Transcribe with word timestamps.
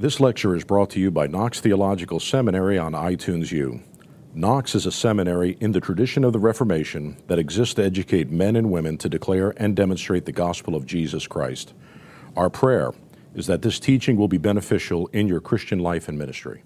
This 0.00 0.18
lecture 0.18 0.56
is 0.56 0.64
brought 0.64 0.88
to 0.92 0.98
you 0.98 1.10
by 1.10 1.26
Knox 1.26 1.60
Theological 1.60 2.20
Seminary 2.20 2.78
on 2.78 2.94
iTunes 2.94 3.52
U. 3.52 3.82
Knox 4.32 4.74
is 4.74 4.86
a 4.86 4.90
seminary 4.90 5.58
in 5.60 5.72
the 5.72 5.80
tradition 5.82 6.24
of 6.24 6.32
the 6.32 6.38
Reformation 6.38 7.18
that 7.26 7.38
exists 7.38 7.74
to 7.74 7.84
educate 7.84 8.30
men 8.30 8.56
and 8.56 8.70
women 8.70 8.96
to 8.96 9.10
declare 9.10 9.52
and 9.58 9.76
demonstrate 9.76 10.24
the 10.24 10.32
gospel 10.32 10.74
of 10.74 10.86
Jesus 10.86 11.26
Christ. 11.26 11.74
Our 12.34 12.48
prayer 12.48 12.92
is 13.34 13.46
that 13.46 13.60
this 13.60 13.78
teaching 13.78 14.16
will 14.16 14.26
be 14.26 14.38
beneficial 14.38 15.08
in 15.08 15.28
your 15.28 15.42
Christian 15.42 15.80
life 15.80 16.08
and 16.08 16.18
ministry. 16.18 16.62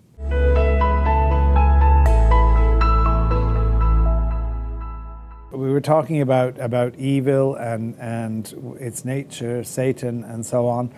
We 5.51 5.73
were 5.73 5.80
talking 5.80 6.21
about, 6.21 6.57
about 6.61 6.95
evil 6.95 7.57
and, 7.57 7.96
and 7.98 8.77
its 8.79 9.05
nature, 9.05 9.64
Satan, 9.64 10.23
and 10.23 10.46
so 10.46 10.69
on. 10.69 10.95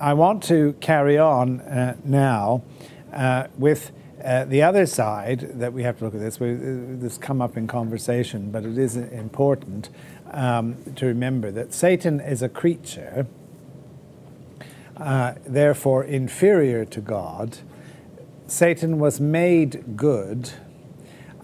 I 0.00 0.14
want 0.14 0.44
to 0.44 0.74
carry 0.74 1.18
on 1.18 1.60
uh, 1.60 1.96
now 2.04 2.62
uh, 3.12 3.48
with 3.56 3.90
uh, 4.22 4.44
the 4.44 4.62
other 4.62 4.86
side 4.86 5.58
that 5.58 5.72
we 5.72 5.82
have 5.82 5.98
to 5.98 6.04
look 6.04 6.14
at 6.14 6.20
this. 6.20 6.38
We, 6.38 6.54
this 6.54 7.18
come 7.18 7.42
up 7.42 7.56
in 7.56 7.66
conversation, 7.66 8.52
but 8.52 8.64
it 8.64 8.78
is 8.78 8.96
important 8.96 9.88
um, 10.30 10.76
to 10.94 11.06
remember 11.06 11.50
that 11.50 11.74
Satan 11.74 12.20
is 12.20 12.42
a 12.42 12.48
creature, 12.48 13.26
uh, 14.96 15.34
therefore 15.44 16.04
inferior 16.04 16.84
to 16.84 17.00
God. 17.00 17.58
Satan 18.46 19.00
was 19.00 19.20
made 19.20 19.96
good. 19.96 20.52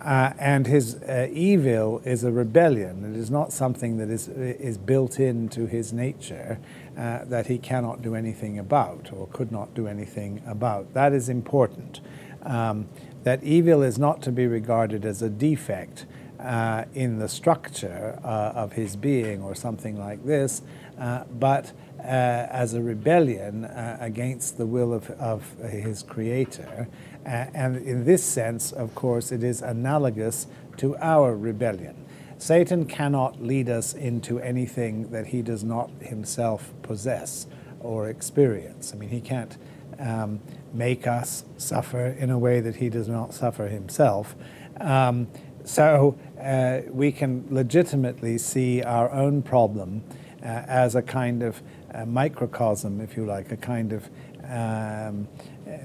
Uh, 0.04 0.34
and 0.38 0.66
his 0.66 0.96
uh, 0.96 1.28
evil 1.32 2.02
is 2.04 2.24
a 2.24 2.30
rebellion. 2.30 3.14
It 3.14 3.18
is 3.18 3.30
not 3.30 3.54
something 3.54 3.96
that 3.96 4.10
is, 4.10 4.28
is 4.28 4.76
built 4.76 5.18
into 5.18 5.66
his 5.66 5.94
nature 5.94 6.58
uh, 6.96 7.24
that 7.24 7.46
he 7.46 7.56
cannot 7.56 8.02
do 8.02 8.14
anything 8.14 8.58
about 8.58 9.10
or 9.14 9.26
could 9.28 9.50
not 9.50 9.72
do 9.72 9.86
anything 9.86 10.42
about. 10.46 10.92
That 10.92 11.14
is 11.14 11.30
important. 11.30 12.02
Um, 12.42 12.86
that 13.22 13.42
evil 13.42 13.82
is 13.82 13.98
not 13.98 14.20
to 14.22 14.32
be 14.32 14.46
regarded 14.46 15.06
as 15.06 15.22
a 15.22 15.30
defect 15.30 16.04
uh, 16.38 16.84
in 16.92 17.18
the 17.18 17.28
structure 17.28 18.20
uh, 18.22 18.52
of 18.54 18.74
his 18.74 18.96
being 18.96 19.40
or 19.42 19.54
something 19.54 19.98
like 19.98 20.26
this, 20.26 20.60
uh, 20.98 21.24
but 21.32 21.72
as 22.00 22.74
a 22.74 22.82
rebellion 22.82 23.64
against 23.98 24.58
the 24.58 24.66
will 24.66 24.92
of, 24.92 25.08
of 25.12 25.56
his 25.70 26.02
creator. 26.02 26.86
And 27.24 27.76
in 27.76 28.04
this 28.04 28.22
sense, 28.22 28.72
of 28.72 28.94
course, 28.94 29.32
it 29.32 29.42
is 29.42 29.62
analogous 29.62 30.46
to 30.78 30.96
our 30.98 31.36
rebellion. 31.36 31.96
Satan 32.38 32.84
cannot 32.84 33.42
lead 33.42 33.68
us 33.68 33.94
into 33.94 34.38
anything 34.40 35.10
that 35.10 35.28
he 35.28 35.40
does 35.40 35.64
not 35.64 35.90
himself 36.00 36.72
possess 36.82 37.46
or 37.80 38.08
experience. 38.08 38.92
I 38.92 38.96
mean, 38.96 39.08
he 39.08 39.20
can't 39.20 39.56
um, 39.98 40.40
make 40.72 41.06
us 41.06 41.44
suffer 41.56 42.06
in 42.06 42.30
a 42.30 42.38
way 42.38 42.60
that 42.60 42.76
he 42.76 42.90
does 42.90 43.08
not 43.08 43.32
suffer 43.32 43.68
himself. 43.68 44.34
Um, 44.80 45.28
so 45.64 46.18
uh, 46.40 46.80
we 46.90 47.12
can 47.12 47.46
legitimately 47.48 48.38
see 48.38 48.82
our 48.82 49.10
own 49.10 49.42
problem 49.42 50.02
uh, 50.42 50.46
as 50.46 50.94
a 50.94 51.02
kind 51.02 51.42
of 51.42 51.62
uh, 51.94 52.04
microcosm, 52.04 53.00
if 53.00 53.16
you 53.16 53.24
like, 53.24 53.50
a 53.52 53.56
kind 53.56 53.92
of 53.92 54.10
um, 54.44 55.28
uh, 55.66 55.78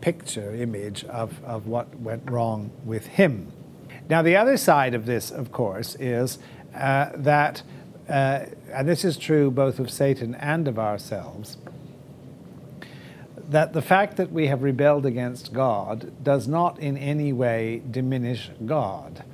picture, 0.00 0.54
image 0.54 1.04
of, 1.04 1.42
of 1.44 1.66
what 1.66 1.98
went 2.00 2.30
wrong 2.30 2.70
with 2.84 3.06
him. 3.06 3.52
Now, 4.08 4.22
the 4.22 4.36
other 4.36 4.56
side 4.56 4.94
of 4.94 5.06
this, 5.06 5.30
of 5.30 5.52
course, 5.52 5.96
is 6.00 6.38
uh, 6.74 7.10
that, 7.14 7.62
uh, 8.08 8.46
and 8.72 8.88
this 8.88 9.04
is 9.04 9.16
true 9.16 9.50
both 9.50 9.78
of 9.78 9.90
Satan 9.90 10.34
and 10.34 10.66
of 10.66 10.78
ourselves, 10.78 11.58
that 13.50 13.72
the 13.72 13.82
fact 13.82 14.16
that 14.16 14.32
we 14.32 14.46
have 14.46 14.62
rebelled 14.62 15.06
against 15.06 15.52
God 15.52 16.12
does 16.22 16.46
not 16.46 16.78
in 16.78 16.96
any 16.96 17.32
way 17.32 17.82
diminish 17.90 18.50
God. 18.64 19.24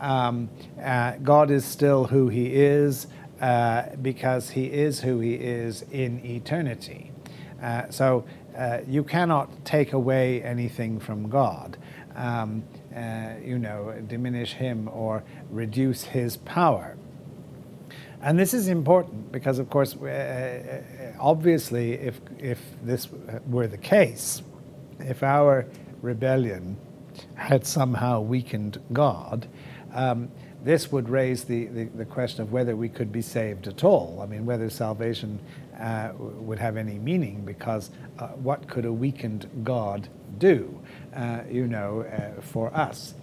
Um, 0.00 0.50
uh, 0.82 1.12
God 1.22 1.50
is 1.50 1.64
still 1.64 2.04
who 2.04 2.28
He 2.28 2.54
is 2.54 3.06
uh, 3.40 3.96
because 4.00 4.50
He 4.50 4.66
is 4.66 5.00
who 5.00 5.20
He 5.20 5.34
is 5.34 5.82
in 5.90 6.24
eternity. 6.24 7.10
Uh, 7.62 7.90
so 7.90 8.24
uh, 8.56 8.78
you 8.86 9.02
cannot 9.02 9.64
take 9.64 9.92
away 9.92 10.42
anything 10.42 11.00
from 11.00 11.28
God. 11.28 11.76
Um, 12.14 12.62
uh, 12.94 13.34
you 13.42 13.58
know, 13.58 13.92
diminish 14.06 14.52
him 14.52 14.88
or 14.92 15.24
reduce 15.50 16.04
his 16.04 16.36
power. 16.36 16.96
And 18.22 18.38
this 18.38 18.54
is 18.54 18.68
important 18.68 19.32
because, 19.32 19.58
of 19.58 19.68
course, 19.68 19.96
uh, 19.96 20.06
uh, 20.06 21.16
obviously, 21.20 21.94
if, 21.94 22.20
if 22.38 22.60
this 22.82 23.08
were 23.46 23.66
the 23.66 23.78
case, 23.78 24.42
if 25.00 25.22
our 25.22 25.66
rebellion 26.00 26.76
had 27.34 27.66
somehow 27.66 28.20
weakened 28.20 28.80
God, 28.92 29.48
um, 29.92 30.30
this 30.64 30.90
would 30.90 31.10
raise 31.10 31.44
the, 31.44 31.66
the, 31.66 31.84
the, 31.84 32.04
question 32.06 32.40
of 32.42 32.50
whether 32.50 32.74
we 32.74 32.88
could 32.88 33.12
be 33.12 33.20
saved 33.20 33.66
at 33.66 33.84
all. 33.84 34.20
I 34.22 34.26
mean, 34.26 34.46
whether 34.46 34.70
salvation 34.70 35.38
uh, 35.78 36.12
would 36.16 36.58
have 36.58 36.78
any 36.78 36.98
meaning, 36.98 37.44
because 37.44 37.90
uh, 38.18 38.28
what 38.28 38.66
could 38.66 38.86
a 38.86 38.92
weakened 38.92 39.48
God 39.62 40.08
do? 40.38 40.80
Uh, 41.14 41.40
you 41.50 41.66
know, 41.66 42.00
uh, 42.02 42.40
for 42.40 42.74
us. 42.74 43.14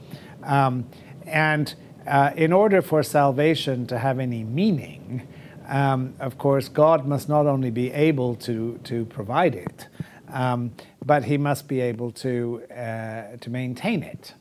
Um, 0.43 0.87
and 1.25 1.73
uh, 2.05 2.31
in 2.35 2.53
order 2.53 2.81
for 2.81 3.01
salvation 3.01 3.87
to 3.87 3.97
have 3.97 4.19
any 4.19 4.43
meaning, 4.43 5.27
um, 5.67 6.13
of 6.19 6.37
course, 6.37 6.69
God 6.69 7.07
must 7.07 7.27
not 7.27 7.47
only 7.47 7.71
be 7.71 7.91
able 7.91 8.35
to, 8.35 8.79
to 8.83 9.05
provide 9.05 9.55
it, 9.55 9.87
um, 10.29 10.73
but 11.03 11.23
He 11.23 11.37
must 11.39 11.67
be 11.67 11.81
able 11.81 12.11
to, 12.11 12.61
uh, 12.71 13.37
to 13.37 13.49
maintain 13.49 14.03
it, 14.03 14.33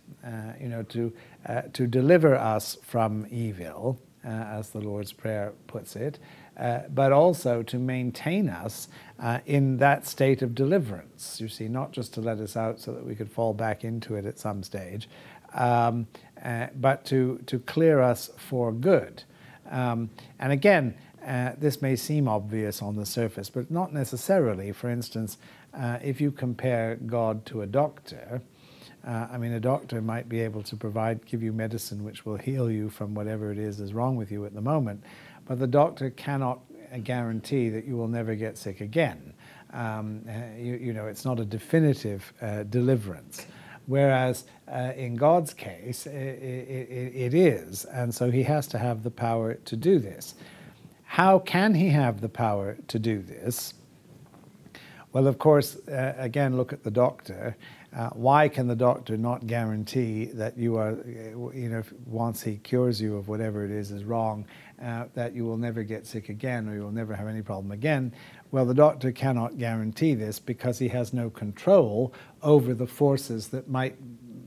you 0.60 0.68
know, 0.68 0.82
to, 0.84 1.12
uh, 1.46 1.62
to 1.72 1.86
deliver 1.86 2.34
us 2.34 2.78
from 2.82 3.26
evil, 3.30 3.98
as 4.22 4.70
the 4.70 4.80
Lord's 4.80 5.12
Prayer 5.12 5.52
puts 5.66 5.96
it, 5.96 6.18
uh, 6.56 6.80
but 6.90 7.12
also 7.12 7.62
to 7.62 7.78
maintain 7.78 8.48
us 8.48 8.88
uh, 9.18 9.38
in 9.46 9.78
that 9.78 10.06
state 10.06 10.42
of 10.42 10.54
deliverance. 10.54 11.40
You 11.40 11.48
see, 11.48 11.68
not 11.68 11.92
just 11.92 12.12
to 12.14 12.20
let 12.20 12.38
us 12.38 12.56
out 12.56 12.80
so 12.80 12.92
that 12.92 13.06
we 13.06 13.14
could 13.14 13.30
fall 13.30 13.54
back 13.54 13.84
into 13.84 14.14
it 14.14 14.26
at 14.26 14.38
some 14.38 14.62
stage, 14.62 15.08
um, 15.54 16.06
uh, 16.44 16.66
but 16.78 17.04
to, 17.06 17.40
to 17.46 17.58
clear 17.60 18.00
us 18.00 18.30
for 18.36 18.72
good. 18.72 19.24
Um, 19.70 20.10
and 20.38 20.52
again, 20.52 20.94
uh, 21.26 21.52
this 21.58 21.80
may 21.80 21.96
seem 21.96 22.28
obvious 22.28 22.82
on 22.82 22.96
the 22.96 23.06
surface, 23.06 23.50
but 23.50 23.70
not 23.70 23.92
necessarily. 23.92 24.72
For 24.72 24.90
instance, 24.90 25.38
uh, 25.72 25.98
if 26.02 26.20
you 26.20 26.30
compare 26.30 26.96
God 26.96 27.46
to 27.46 27.62
a 27.62 27.66
doctor, 27.66 28.42
uh, 29.06 29.28
I 29.30 29.38
mean, 29.38 29.52
a 29.52 29.60
doctor 29.60 30.00
might 30.02 30.28
be 30.28 30.40
able 30.40 30.62
to 30.64 30.76
provide, 30.76 31.24
give 31.26 31.42
you 31.42 31.52
medicine 31.52 32.04
which 32.04 32.26
will 32.26 32.36
heal 32.36 32.70
you 32.70 32.90
from 32.90 33.14
whatever 33.14 33.50
it 33.50 33.58
is 33.58 33.80
is 33.80 33.92
wrong 33.92 34.16
with 34.16 34.30
you 34.30 34.44
at 34.44 34.54
the 34.54 34.60
moment 34.60 35.02
but 35.50 35.58
the 35.58 35.66
doctor 35.66 36.10
cannot 36.10 36.60
guarantee 37.02 37.70
that 37.70 37.84
you 37.84 37.96
will 37.96 38.06
never 38.06 38.36
get 38.36 38.56
sick 38.56 38.80
again. 38.80 39.34
Um, 39.72 40.24
uh, 40.28 40.56
you, 40.56 40.76
you, 40.76 40.92
know, 40.92 41.08
it's 41.08 41.24
not 41.24 41.40
a 41.40 41.44
definitive 41.44 42.32
uh, 42.40 42.62
deliverance. 42.62 43.46
Whereas 43.86 44.44
uh, 44.70 44.92
in 44.96 45.16
God's 45.16 45.52
case, 45.52 46.06
it, 46.06 46.12
it, 46.12 47.12
it 47.16 47.34
is, 47.34 47.84
and 47.84 48.14
so 48.14 48.30
He 48.30 48.44
has 48.44 48.68
to 48.68 48.78
have 48.78 49.02
the 49.02 49.10
power 49.10 49.54
to 49.54 49.76
do 49.76 49.98
this. 49.98 50.36
How 51.02 51.40
can 51.40 51.74
He 51.74 51.88
have 51.88 52.20
the 52.20 52.28
power 52.28 52.76
to 52.86 52.98
do 53.00 53.20
this? 53.20 53.74
Well, 55.12 55.26
of 55.26 55.38
course, 55.38 55.76
uh, 55.88 56.14
again, 56.18 56.56
look 56.56 56.72
at 56.72 56.84
the 56.84 56.90
doctor. 56.90 57.56
Uh, 57.96 58.10
why 58.10 58.48
can 58.48 58.68
the 58.68 58.76
doctor 58.76 59.16
not 59.16 59.44
guarantee 59.48 60.26
that 60.26 60.56
you 60.56 60.76
are, 60.76 60.92
uh, 60.92 61.50
you 61.52 61.68
know, 61.68 61.82
once 62.06 62.42
he 62.42 62.58
cures 62.58 63.00
you 63.00 63.16
of 63.16 63.26
whatever 63.26 63.64
it 63.64 63.72
is 63.72 63.90
is 63.90 64.04
wrong, 64.04 64.46
uh, 64.80 65.06
that 65.14 65.34
you 65.34 65.44
will 65.44 65.56
never 65.56 65.82
get 65.82 66.06
sick 66.06 66.28
again 66.28 66.68
or 66.68 66.76
you 66.76 66.82
will 66.82 66.92
never 66.92 67.12
have 67.16 67.26
any 67.26 67.42
problem 67.42 67.72
again? 67.72 68.12
Well, 68.52 68.64
the 68.64 68.74
doctor 68.74 69.10
cannot 69.10 69.58
guarantee 69.58 70.14
this 70.14 70.38
because 70.38 70.78
he 70.78 70.86
has 70.88 71.12
no 71.12 71.28
control 71.28 72.14
over 72.44 72.72
the 72.72 72.86
forces 72.86 73.48
that 73.48 73.68
might, 73.68 73.96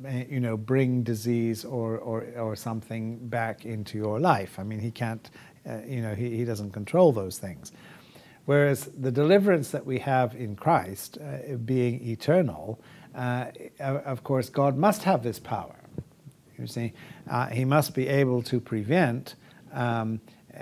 uh, 0.06 0.12
you 0.30 0.40
know, 0.40 0.56
bring 0.56 1.04
disease 1.04 1.66
or, 1.66 1.98
or, 1.98 2.26
or 2.38 2.56
something 2.56 3.18
back 3.28 3.66
into 3.66 3.98
your 3.98 4.18
life. 4.18 4.58
I 4.58 4.64
mean, 4.64 4.80
he 4.80 4.92
can't, 4.92 5.30
uh, 5.70 5.80
you 5.86 6.02
know, 6.02 6.16
he, 6.16 6.38
he 6.38 6.46
doesn't 6.46 6.72
control 6.72 7.12
those 7.12 7.38
things. 7.38 7.74
Whereas 8.46 8.90
the 8.98 9.12
deliverance 9.12 9.72
that 9.72 9.86
we 9.86 10.00
have 10.00 10.36
in 10.36 10.56
Christ, 10.56 11.18
uh, 11.18 11.56
being 11.56 12.06
eternal, 12.08 12.80
uh, 13.16 13.46
of 13.80 14.24
course, 14.24 14.50
God 14.50 14.78
must 14.78 15.04
have 15.04 15.24
this 15.24 15.40
power. 15.40 15.76
You 16.58 16.68
see, 16.68 16.94
uh, 17.30 17.48
He 17.48 17.66
must 17.66 17.96
be 17.96 18.08
able 18.08 18.42
to 18.44 18.60
prevent 18.60 19.36
um, 19.72 20.20
uh, 20.54 20.58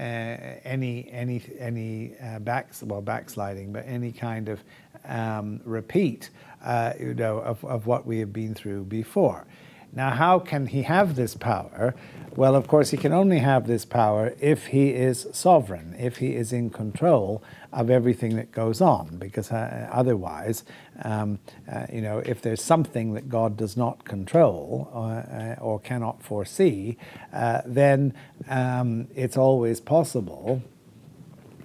any 0.64 1.10
any 1.12 1.42
any 1.60 2.14
uh, 2.24 2.40
backs 2.40 2.82
well 2.84 3.02
backsliding, 3.02 3.74
but 3.74 3.84
any 3.86 4.12
kind 4.12 4.48
of 4.48 4.64
um, 5.06 5.60
repeat, 5.66 6.30
uh, 6.64 6.94
you 7.00 7.14
know, 7.14 7.40
of, 7.40 7.64
of 7.66 7.88
what 7.88 8.06
we 8.06 8.20
have 8.20 8.32
been 8.32 8.54
through 8.54 8.86
before. 8.86 9.46
Now, 9.94 10.12
how 10.12 10.40
can 10.40 10.68
he 10.68 10.84
have 10.84 11.16
this 11.16 11.36
power? 11.36 11.94
Well, 12.36 12.56
of 12.56 12.66
course, 12.66 12.92
he 12.92 12.98
can 12.98 13.12
only 13.12 13.40
have 13.40 13.68
this 13.68 13.84
power 13.84 14.34
if 14.40 14.68
he 14.68 14.92
is 14.92 15.28
sovereign, 15.34 15.96
if 16.00 16.18
he 16.18 16.34
is 16.34 16.54
in 16.54 16.70
control 16.70 17.44
of 17.74 17.90
everything 17.90 18.38
that 18.38 18.54
goes 18.54 18.80
on, 18.80 19.18
because 19.18 19.52
uh, 19.52 19.90
otherwise, 19.92 20.64
um, 21.04 21.40
uh, 21.70 21.88
you 21.92 22.00
know, 22.00 22.20
if 22.20 22.42
there's 22.42 22.64
something 22.64 23.14
that 23.16 23.28
God 23.28 23.58
does 23.58 23.76
not 23.76 24.06
control 24.06 24.90
or, 24.94 25.12
uh, 25.12 25.62
or 25.62 25.80
cannot 25.82 26.24
foresee, 26.24 26.98
uh, 27.34 27.62
then 27.66 28.14
um, 28.48 29.10
it's 29.14 29.36
always 29.36 29.82
possible 29.82 30.64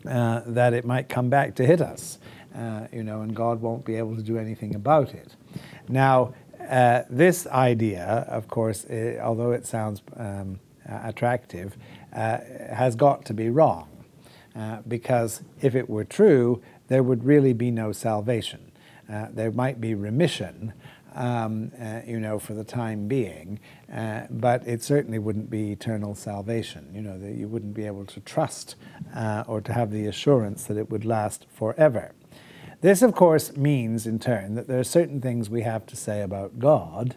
uh, 0.04 0.42
that 0.46 0.74
it 0.74 0.84
might 0.84 1.08
come 1.08 1.28
back 1.28 1.54
to 1.56 1.64
hit 1.64 1.80
us, 1.80 2.18
uh, 2.56 2.88
you 2.92 3.04
know, 3.04 3.20
and 3.22 3.36
God 3.36 3.60
won't 3.60 3.84
be 3.84 3.94
able 3.94 4.16
to 4.16 4.22
do 4.22 4.36
anything 4.36 4.74
about 4.74 5.14
it. 5.14 5.36
Now, 5.88 6.34
uh, 6.68 7.02
this 7.08 7.46
idea, 7.46 8.24
of 8.28 8.48
course, 8.48 8.84
uh, 8.84 9.18
although 9.22 9.52
it 9.52 9.66
sounds 9.66 10.02
um, 10.16 10.58
attractive, 10.86 11.76
uh, 12.12 12.38
has 12.72 12.94
got 12.94 13.24
to 13.26 13.34
be 13.34 13.50
wrong. 13.50 13.88
Uh, 14.54 14.78
because 14.88 15.42
if 15.60 15.74
it 15.74 15.88
were 15.88 16.04
true, 16.04 16.62
there 16.88 17.02
would 17.02 17.24
really 17.24 17.52
be 17.52 17.70
no 17.70 17.92
salvation. 17.92 18.72
Uh, 19.10 19.26
there 19.30 19.52
might 19.52 19.80
be 19.80 19.94
remission, 19.94 20.72
um, 21.14 21.70
you 22.06 22.18
know, 22.18 22.38
for 22.38 22.54
the 22.54 22.64
time 22.64 23.06
being, 23.06 23.60
but 24.30 24.66
it 24.66 24.82
certainly 24.82 25.18
wouldn't 25.18 25.50
be 25.50 25.72
eternal 25.72 26.14
salvation. 26.14 26.90
You 26.94 27.02
know, 27.02 27.18
that 27.18 27.32
you 27.32 27.48
wouldn't 27.48 27.74
be 27.74 27.84
able 27.84 28.06
to 28.06 28.20
trust 28.20 28.76
or 29.46 29.60
to 29.60 29.72
have 29.72 29.90
the 29.90 30.06
assurance 30.06 30.64
that 30.64 30.78
it 30.78 30.90
would 30.90 31.04
last 31.04 31.46
forever. 31.52 32.12
This, 32.82 33.00
of 33.02 33.14
course, 33.14 33.56
means 33.56 34.06
in 34.06 34.18
turn 34.18 34.54
that 34.54 34.68
there 34.68 34.78
are 34.78 34.84
certain 34.84 35.20
things 35.20 35.48
we 35.48 35.62
have 35.62 35.86
to 35.86 35.96
say 35.96 36.20
about 36.20 36.58
God 36.58 37.16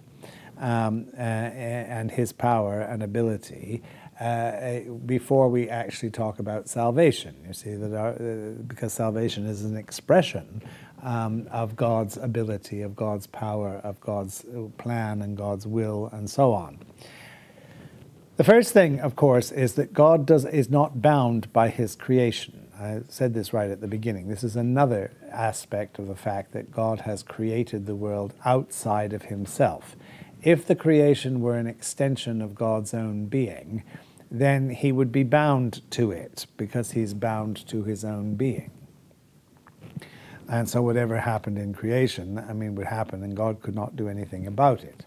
um, 0.57 1.07
uh, 1.13 1.19
and 1.19 2.11
His 2.11 2.31
power 2.31 2.79
and 2.79 3.03
ability 3.03 3.83
uh, 4.19 4.79
before 5.05 5.49
we 5.49 5.69
actually 5.69 6.11
talk 6.11 6.39
about 6.39 6.69
salvation. 6.69 7.35
You 7.45 7.53
see, 7.53 7.75
that 7.75 7.93
our, 7.93 8.11
uh, 8.11 8.51
because 8.67 8.93
salvation 8.93 9.45
is 9.45 9.65
an 9.65 9.75
expression 9.75 10.61
um, 11.03 11.47
of 11.51 11.75
God's 11.75 12.17
ability, 12.17 12.81
of 12.81 12.95
God's 12.95 13.27
power, 13.27 13.81
of 13.83 13.99
God's 13.99 14.45
plan 14.77 15.21
and 15.21 15.37
God's 15.37 15.67
will, 15.67 16.09
and 16.11 16.29
so 16.29 16.53
on. 16.53 16.79
The 18.37 18.43
first 18.45 18.71
thing, 18.71 19.01
of 19.01 19.17
course, 19.17 19.51
is 19.51 19.73
that 19.73 19.91
God 19.91 20.25
does, 20.25 20.45
is 20.45 20.69
not 20.69 21.01
bound 21.01 21.51
by 21.51 21.67
His 21.67 21.95
creation. 21.95 22.58
I 22.79 23.01
said 23.09 23.33
this 23.33 23.51
right 23.51 23.69
at 23.69 23.81
the 23.81 23.87
beginning. 23.87 24.29
This 24.29 24.43
is 24.43 24.55
another 24.55 25.11
aspect 25.29 25.99
of 25.99 26.07
the 26.07 26.15
fact 26.15 26.53
that 26.53 26.71
God 26.71 27.01
has 27.01 27.23
created 27.23 27.85
the 27.85 27.95
world 27.95 28.33
outside 28.45 29.11
of 29.11 29.23
himself. 29.23 29.97
If 30.41 30.65
the 30.65 30.75
creation 30.75 31.41
were 31.41 31.57
an 31.57 31.67
extension 31.67 32.41
of 32.41 32.55
God's 32.55 32.93
own 32.93 33.25
being, 33.25 33.83
then 34.31 34.69
he 34.69 34.93
would 34.93 35.11
be 35.11 35.23
bound 35.23 35.81
to 35.91 36.11
it 36.11 36.45
because 36.55 36.91
he's 36.91 37.13
bound 37.13 37.67
to 37.67 37.83
his 37.83 38.05
own 38.05 38.35
being. 38.35 38.71
And 40.47 40.69
so 40.69 40.81
whatever 40.81 41.17
happened 41.17 41.57
in 41.57 41.73
creation, 41.73 42.39
I 42.39 42.53
mean, 42.53 42.75
would 42.75 42.87
happen 42.87 43.23
and 43.23 43.35
God 43.35 43.61
could 43.61 43.75
not 43.75 43.97
do 43.97 44.07
anything 44.07 44.47
about 44.47 44.85
it. 44.85 45.03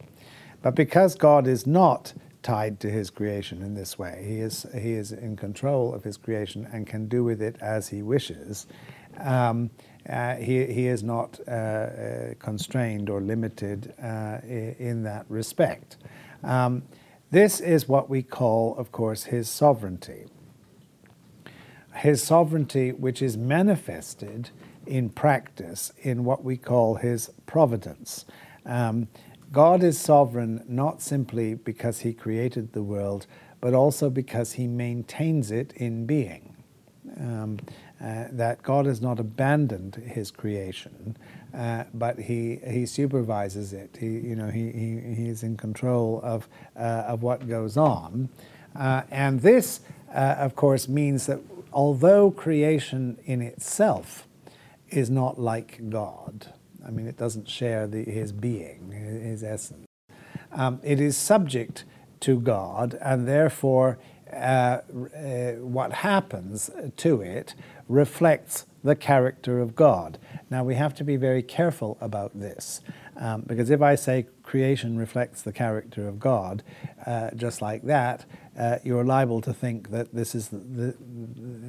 But 0.61 0.75
because 0.75 1.15
God 1.15 1.47
is 1.47 1.67
not 1.67 2.13
tied 2.43 2.81
to 2.81 2.91
his 2.91 3.11
creation 3.11 3.62
in 3.62 3.75
this 3.75 3.99
way. 3.99 4.25
He 4.27 4.41
is, 4.41 4.67
he 4.75 4.93
is 4.93 5.12
in 5.12 5.37
control 5.37 5.94
of 5.94 6.05
his 6.05 6.17
creation 6.17 6.69
and 6.73 6.87
can 6.87 7.09
do 7.09 7.25
with 7.25 7.41
it 7.41 7.56
as 7.61 7.89
he 7.89 8.03
wishes. 8.03 8.67
Um, 9.19 9.71
uh, 10.09 10.35
he, 10.37 10.67
he 10.67 10.87
is 10.89 11.03
not 11.03 11.39
uh, 11.47 11.50
uh, 11.50 12.35
constrained 12.39 13.09
or 13.09 13.21
limited 13.21 13.94
uh, 14.03 14.39
in 14.44 15.05
that 15.05 15.27
respect. 15.29 15.97
Um, 16.43 16.83
this 17.31 17.61
is 17.61 17.89
what 17.89 18.11
we 18.11 18.23
call, 18.23 18.77
of 18.77 18.93
course, 18.93 19.25
his 19.25 19.49
sovereignty. 19.49 20.27
His 21.95 22.23
sovereignty, 22.23 22.91
which 22.93 23.23
is 23.23 23.37
manifested 23.37 24.50
in 24.87 25.09
practice 25.09 25.93
in 26.03 26.25
what 26.25 26.43
we 26.43 26.56
call 26.56 26.97
his 26.97 27.31
providence. 27.47 28.25
Um, 28.67 29.09
God 29.52 29.82
is 29.82 30.00
sovereign 30.00 30.64
not 30.66 31.02
simply 31.02 31.54
because 31.54 32.00
he 32.00 32.14
created 32.14 32.72
the 32.72 32.82
world, 32.82 33.26
but 33.60 33.75
also 33.75 34.08
because 34.08 34.52
he 34.52 34.66
maintains 34.66 35.50
it 35.50 35.72
in 35.76 36.06
being. 36.06 36.56
Um, 37.19 37.58
uh, 38.02 38.25
that 38.32 38.62
God 38.62 38.87
has 38.87 39.00
not 39.00 39.20
abandoned 39.20 39.94
his 39.94 40.31
creation, 40.31 41.16
uh, 41.54 41.84
but 41.94 42.19
he, 42.19 42.58
he 42.66 42.87
supervises 42.87 43.72
it. 43.72 43.96
He, 44.00 44.06
you 44.06 44.34
know, 44.34 44.49
he, 44.49 44.72
he, 44.72 45.14
he 45.14 45.28
is 45.28 45.43
in 45.43 45.56
control 45.56 46.20
of, 46.25 46.49
uh, 46.75 47.04
of 47.06 47.22
what 47.22 47.46
goes 47.46 47.76
on. 47.76 48.28
Uh, 48.75 49.02
and 49.10 49.40
this, 49.40 49.81
uh, 50.12 50.37
of 50.38 50.56
course, 50.56 50.88
means 50.88 51.26
that 51.26 51.38
although 51.72 52.31
creation 52.31 53.19
in 53.25 53.43
itself 53.43 54.26
is 54.88 55.10
not 55.10 55.38
like 55.38 55.90
God, 55.90 56.52
I 56.87 56.90
mean, 56.90 57.06
it 57.06 57.17
doesn't 57.17 57.49
share 57.49 57.87
the, 57.87 58.05
his 58.05 58.32
being, 58.32 58.90
his 58.90 59.43
essence. 59.44 59.87
Um, 60.52 60.81
it 60.82 61.00
is 61.00 61.17
subject 61.17 61.84
to 62.20 62.38
God, 62.38 62.99
and 63.00 63.26
therefore, 63.26 63.99
uh, 64.32 64.37
uh, 64.37 65.52
what 65.61 65.93
happens 65.93 66.70
to 66.96 67.20
it 67.20 67.55
reflects 67.88 68.67
the 68.84 68.96
character 68.96 69.61
of 69.61 69.75
God. 69.75 70.19
Now, 70.50 70.64
we 70.64 70.75
have 70.75 70.94
to 70.94 71.05
be 71.05 71.17
very 71.17 71.43
careful 71.43 71.99
about 72.00 72.38
this, 72.38 72.81
um, 73.17 73.43
because 73.46 73.70
if 73.70 73.82
I 73.82 73.94
say 73.94 74.26
creation 74.52 74.99
reflects 74.99 75.40
the 75.40 75.50
character 75.50 76.06
of 76.06 76.20
God, 76.20 76.62
uh, 77.06 77.31
just 77.34 77.62
like 77.62 77.84
that, 77.84 78.26
uh, 78.58 78.76
you're 78.84 79.02
liable 79.02 79.40
to 79.40 79.54
think 79.54 79.88
that 79.93 80.14
this 80.14 80.34
is 80.34 80.49
the, 80.49 80.58
the, 80.58 80.94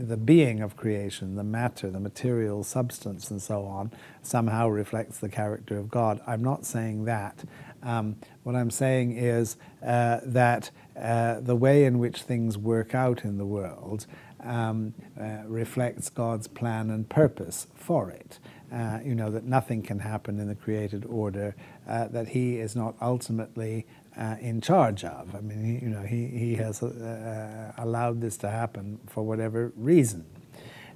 the, 0.05 0.17
being 0.17 0.59
of 0.59 0.75
creation, 0.75 1.37
the 1.37 1.45
matter, 1.45 1.89
the 1.89 2.01
material 2.01 2.61
substance, 2.61 3.31
and 3.31 3.41
so 3.41 3.63
on, 3.63 3.89
somehow 4.21 4.67
reflects 4.67 5.19
the 5.19 5.29
character 5.29 5.77
of 5.77 5.89
God. 5.89 6.19
I'm 6.27 6.43
not 6.43 6.65
saying 6.65 7.05
that. 7.05 7.45
Um, 7.83 8.17
what 8.43 8.53
I'm 8.53 8.69
saying 8.69 9.15
is 9.15 9.55
uh, 9.81 10.19
that 10.25 10.69
uh, 10.99 11.39
the 11.39 11.55
way 11.55 11.85
in 11.85 11.99
which 11.99 12.23
things 12.23 12.57
work 12.57 12.93
out 12.93 13.23
in 13.23 13.37
the 13.37 13.45
world 13.45 14.07
um, 14.41 14.93
uh, 15.17 15.43
reflects 15.47 16.09
God's 16.09 16.49
plan 16.49 16.89
and 16.89 17.07
purpose 17.07 17.65
for 17.75 18.11
it. 18.11 18.39
Uh, 18.73 18.99
you 19.05 19.13
know, 19.13 19.29
that 19.29 19.43
nothing 19.43 19.83
can 19.83 19.99
happen 19.99 20.39
in 20.39 20.47
the 20.47 20.55
created 20.55 21.05
order 21.05 21.55
uh, 21.87 22.07
that 22.07 22.29
He 22.29 22.57
is 22.57 22.75
not 22.75 22.95
ultimately 23.01 23.85
uh, 24.17 24.35
in 24.39 24.61
charge 24.61 25.03
of. 25.03 25.35
I 25.35 25.41
mean, 25.41 25.63
he, 25.63 25.85
you 25.85 25.91
know, 25.91 26.01
he, 26.01 26.27
he 26.27 26.55
has 26.55 26.81
uh, 26.81 27.73
allowed 27.77 28.21
this 28.21 28.37
to 28.37 28.49
happen 28.49 28.99
for 29.07 29.23
whatever 29.23 29.71
reason. 29.75 30.25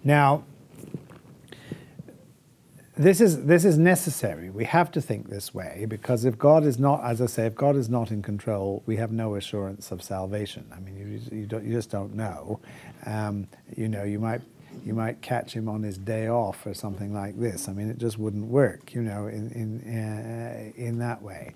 Now, 0.03 0.43
this 2.95 3.21
is, 3.21 3.45
this 3.45 3.63
is 3.63 3.77
necessary. 3.77 4.49
We 4.49 4.65
have 4.65 4.91
to 4.91 5.01
think 5.01 5.29
this 5.29 5.53
way 5.53 5.85
because 5.87 6.25
if 6.25 6.37
God 6.37 6.63
is 6.63 6.79
not, 6.79 7.03
as 7.03 7.21
I 7.21 7.27
say, 7.27 7.45
if 7.45 7.55
God 7.55 7.75
is 7.75 7.89
not 7.89 8.09
in 8.09 8.23
control, 8.23 8.81
we 8.87 8.95
have 8.97 9.11
no 9.11 9.35
assurance 9.35 9.91
of 9.91 10.01
salvation. 10.01 10.65
I 10.75 10.79
mean, 10.79 10.97
you, 10.97 11.37
you, 11.37 11.47
you 11.61 11.73
just 11.73 11.91
don't 11.91 12.15
know. 12.15 12.59
Um, 13.05 13.47
you 13.75 13.87
know, 13.87 14.03
you 14.03 14.19
might, 14.19 14.41
you 14.85 14.93
might 14.93 15.21
catch 15.21 15.53
him 15.53 15.67
on 15.67 15.83
his 15.83 15.97
day 15.97 16.27
off 16.27 16.65
or 16.65 16.73
something 16.73 17.13
like 17.13 17.39
this. 17.39 17.67
I 17.67 17.73
mean, 17.73 17.89
it 17.89 17.97
just 17.97 18.17
wouldn't 18.17 18.45
work, 18.45 18.93
you 18.93 19.01
know, 19.01 19.27
in, 19.27 19.51
in, 19.51 19.81
uh, 19.81 20.71
in 20.75 20.99
that 20.99 21.21
way. 21.21 21.53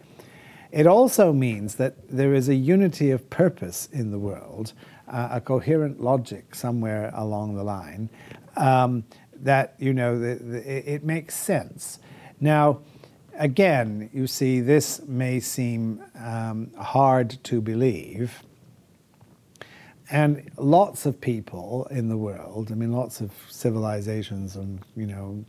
It 0.72 0.88
also 0.88 1.34
means 1.34 1.76
that 1.76 1.96
there 2.10 2.34
is 2.34 2.48
a 2.48 2.56
unity 2.56 3.12
of 3.12 3.30
purpose 3.30 3.90
in 3.92 4.12
the 4.12 4.20
world, 4.20 4.74
uh, 5.08 5.30
a 5.32 5.42
coherent 5.42 6.02
logic 6.02 6.56
somewhere 6.56 7.12
along 7.14 7.56
the 7.56 7.64
line, 7.64 8.10
um, 8.56 9.04
that, 9.36 9.76
you 9.80 9.94
know, 9.94 10.18
the, 10.18 10.36
the, 10.36 10.94
it 10.94 11.04
makes 11.04 11.36
sense. 11.36 12.00
Now, 12.40 12.80
again, 13.38 14.10
you 14.14 14.28
see, 14.28 14.62
this 14.62 15.02
may 15.08 15.40
seem 15.40 16.04
um, 16.16 16.72
hard 16.78 17.44
to 17.44 17.60
believe. 17.60 18.44
And 20.12 20.52
lots 20.58 21.06
of 21.06 21.22
people 21.22 21.88
in 21.90 22.10
the 22.10 22.18
world, 22.18 22.70
I 22.70 22.76
mean, 22.76 22.92
lots 22.92 23.22
of 23.22 23.32
civilizations 23.50 24.58
and, 24.58 24.82
you 24.98 25.08
know, 25.08 25.46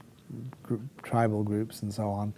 tribal 1.02 1.42
groups 1.42 1.82
and 1.82 1.92
so 1.92 2.08
on, 2.08 2.32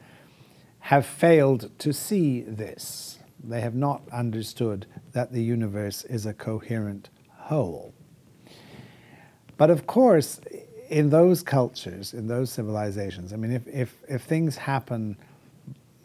have 0.81 1.05
failed 1.05 1.71
to 1.81 1.93
see 1.93 2.41
this. 2.41 3.19
They 3.43 3.61
have 3.61 3.75
not 3.75 4.03
understood 4.11 4.87
that 5.13 5.33
the 5.33 5.43
universe 5.43 6.05
is 6.05 6.25
a 6.25 6.33
coherent 6.33 7.11
whole. 7.31 7.93
But 9.59 9.69
of 9.69 9.87
course, 9.87 10.41
in 10.89 11.11
those 11.11 11.43
cultures, 11.43 12.15
in 12.15 12.27
those 12.27 12.51
civilizations, 12.51 13.35
I 13.35 13.37
mean, 13.37 13.53
if, 13.53 13.69
if, 13.69 13.99
if 14.09 14.23
things 14.23 14.57
happen, 14.57 15.19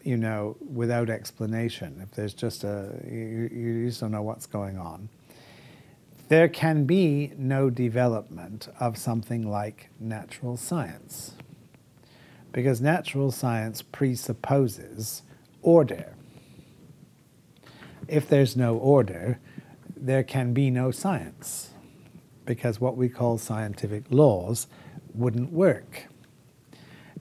you 0.04 0.18
know, 0.18 0.56
without 0.60 1.08
explanation, 1.08 1.98
if 2.02 2.10
there's 2.10 2.34
just 2.34 2.62
a, 2.64 2.94
you, 3.06 3.48
you 3.50 3.86
just 3.86 4.02
don't 4.02 4.12
know 4.12 4.22
what's 4.22 4.46
going 4.46 4.76
on, 4.76 5.08
there 6.30 6.48
can 6.48 6.84
be 6.86 7.32
no 7.36 7.68
development 7.70 8.68
of 8.78 8.96
something 8.96 9.50
like 9.50 9.90
natural 9.98 10.56
science 10.56 11.32
because 12.52 12.80
natural 12.80 13.32
science 13.32 13.82
presupposes 13.82 15.22
order. 15.62 16.14
if 18.08 18.28
there's 18.28 18.56
no 18.56 18.76
order, 18.76 19.38
there 19.96 20.22
can 20.24 20.52
be 20.52 20.70
no 20.70 20.90
science 20.90 21.70
because 22.44 22.80
what 22.80 22.96
we 22.96 23.08
call 23.08 23.38
scientific 23.38 24.04
laws 24.10 24.66
wouldn't 25.14 25.52
work. 25.52 26.06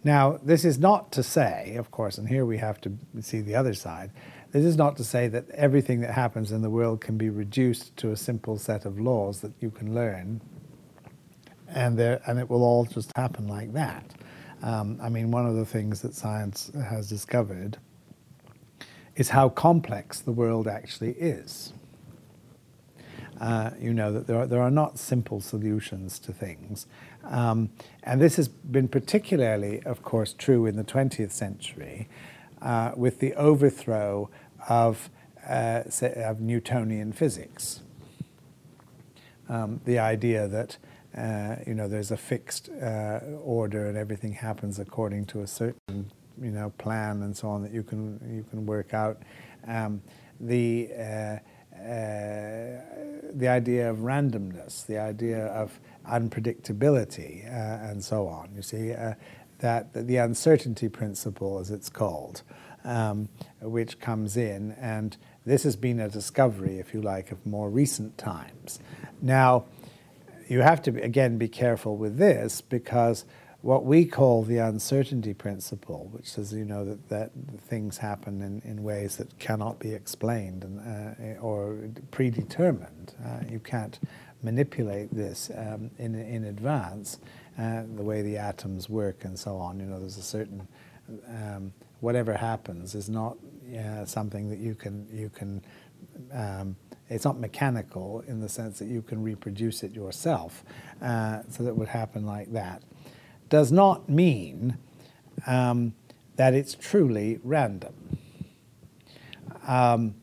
Now, 0.03 0.39
this 0.43 0.65
is 0.65 0.79
not 0.79 1.11
to 1.13 1.23
say, 1.23 1.75
of 1.75 1.91
course, 1.91 2.17
and 2.17 2.29
here 2.29 2.45
we 2.45 2.57
have 2.57 2.81
to 2.81 2.93
see 3.21 3.41
the 3.41 3.55
other 3.55 3.73
side, 3.73 4.11
this 4.51 4.65
is 4.65 4.77
not 4.77 4.97
to 4.97 5.03
say 5.03 5.27
that 5.27 5.49
everything 5.51 6.01
that 6.01 6.13
happens 6.13 6.51
in 6.51 6.61
the 6.61 6.69
world 6.69 7.01
can 7.01 7.17
be 7.17 7.29
reduced 7.29 7.95
to 7.97 8.11
a 8.11 8.15
simple 8.15 8.57
set 8.57 8.85
of 8.85 8.99
laws 8.99 9.41
that 9.41 9.51
you 9.59 9.69
can 9.69 9.93
learn 9.93 10.41
and, 11.67 11.97
there, 11.97 12.21
and 12.25 12.39
it 12.39 12.49
will 12.49 12.63
all 12.63 12.85
just 12.85 13.15
happen 13.15 13.47
like 13.47 13.73
that. 13.73 14.15
Um, 14.63 14.99
I 15.01 15.09
mean, 15.09 15.31
one 15.31 15.45
of 15.45 15.55
the 15.55 15.65
things 15.65 16.01
that 16.01 16.15
science 16.15 16.71
has 16.73 17.07
discovered 17.07 17.77
is 19.15 19.29
how 19.29 19.49
complex 19.49 20.19
the 20.19 20.31
world 20.31 20.67
actually 20.67 21.11
is. 21.11 21.73
Uh, 23.39 23.71
you 23.79 23.93
know 23.93 24.11
that 24.11 24.27
there 24.27 24.37
are, 24.37 24.47
there 24.47 24.61
are 24.61 24.71
not 24.71 24.99
simple 24.99 25.39
solutions 25.39 26.19
to 26.19 26.33
things. 26.33 26.87
Um, 27.23 27.69
and 28.03 28.19
this 28.19 28.35
has 28.35 28.49
been 28.49 28.89
particularly, 28.89 29.81
of 29.83 30.01
course, 30.01 30.33
true 30.33 30.65
in 30.65 30.75
the 30.75 30.83
20th 30.83 31.31
century 31.31 32.09
uh, 32.61 32.91
with 32.95 33.19
the 33.19 33.33
overthrow 33.35 34.29
of, 34.67 35.09
uh, 35.47 35.83
of 36.15 36.41
Newtonian 36.41 37.13
physics. 37.13 37.81
Um, 39.47 39.81
the 39.85 39.97
idea 39.97 40.47
that 40.47 40.77
uh, 41.17 41.55
you 41.65 41.73
know 41.73 41.87
there's 41.87 42.11
a 42.11 42.17
fixed 42.17 42.69
uh, 42.69 43.19
order 43.41 43.87
and 43.87 43.97
everything 43.97 44.33
happens 44.33 44.77
according 44.77 45.25
to 45.25 45.41
a 45.41 45.47
certain 45.47 46.11
you 46.39 46.51
know 46.51 46.71
plan 46.77 47.23
and 47.23 47.35
so 47.35 47.49
on 47.49 47.63
that 47.63 47.73
you 47.73 47.81
can 47.81 48.19
you 48.31 48.45
can 48.49 48.65
work 48.65 48.93
out. 48.93 49.17
Um, 49.67 50.01
the 50.39 50.89
uh, 50.95 51.37
uh, 51.79 52.81
the 53.33 53.47
idea 53.47 53.89
of 53.89 53.97
randomness, 53.97 54.85
the 54.85 54.99
idea 54.99 55.45
of 55.47 55.79
unpredictability, 56.07 57.45
and 57.45 58.03
so 58.03 58.27
on. 58.27 58.49
You 58.55 58.61
see, 58.61 58.93
that, 59.59 59.93
that, 59.93 60.07
the 60.07 60.17
uncertainty 60.17 60.89
principle, 60.89 61.59
as 61.59 61.71
it's 61.71 61.89
called, 61.89 62.43
um, 62.83 63.29
which 63.61 63.99
comes 63.99 64.37
in, 64.37 64.71
and 64.73 65.17
this 65.45 65.63
has 65.63 65.75
been 65.75 65.99
a 65.99 66.09
discovery, 66.09 66.79
if 66.79 66.93
you 66.93 67.01
like, 67.01 67.31
of 67.31 67.45
more 67.45 67.69
recent 67.69 68.17
times. 68.17 68.79
Now, 69.21 69.65
you 70.47 70.61
have 70.61 70.81
to 70.83 71.01
again 71.01 71.37
be 71.37 71.47
careful 71.47 71.95
with 71.95 72.17
this 72.17 72.59
because 72.59 73.25
what 73.61 73.83
we 73.83 74.05
call 74.05 74.43
the 74.43 74.57
uncertainty 74.57 75.33
principle, 75.33 76.09
which 76.11 76.31
says 76.31 76.53
you 76.53 76.65
know 76.65 76.85
that, 76.85 77.09
that 77.09 77.31
things 77.59 77.97
happen 77.97 78.41
in, 78.41 78.61
in 78.63 78.83
ways 78.83 79.17
that 79.17 79.37
cannot 79.37 79.79
be 79.79 79.93
explained 79.93 80.63
and, 80.63 81.37
uh, 81.37 81.41
or 81.41 81.89
predetermined. 82.11 83.13
Uh, 83.23 83.39
you 83.49 83.59
can't 83.59 83.99
manipulate 84.41 85.13
this 85.13 85.51
um, 85.55 85.91
in, 85.97 86.15
in 86.15 86.45
advance, 86.45 87.19
uh, 87.59 87.83
the 87.95 88.03
way 88.03 88.21
the 88.21 88.37
atoms 88.37 88.89
work 88.89 89.25
and 89.25 89.37
so 89.37 89.57
on. 89.57 89.79
You 89.79 89.85
know, 89.85 89.99
there's 89.99 90.17
a 90.17 90.23
certain 90.23 90.67
um, 91.27 91.73
whatever 91.99 92.33
happens 92.33 92.95
is 92.95 93.09
not 93.09 93.37
something 94.05 94.49
that 94.49 94.59
you 94.59 94.75
can 94.75 95.07
you 95.11 95.29
can. 95.29 95.61
Um, 96.31 96.75
it's 97.09 97.25
not 97.25 97.39
mechanical 97.39 98.23
in 98.27 98.39
the 98.39 98.49
sense 98.49 98.77
that 98.79 98.87
you 98.87 99.01
can 99.01 99.23
reproduce 99.23 99.81
it 99.83 99.93
yourself, 99.93 100.63
uh, 101.01 101.41
so 101.49 101.63
that 101.63 101.75
would 101.75 101.87
happen 101.87 102.25
like 102.25 102.51
that 102.53 102.83
does 103.49 103.71
not 103.71 104.07
mean 104.07 104.77
um, 105.47 105.93
that 106.35 106.53
it's 106.53 106.75
truly 106.75 107.39
random. 107.43 107.93
Um, 109.67 110.15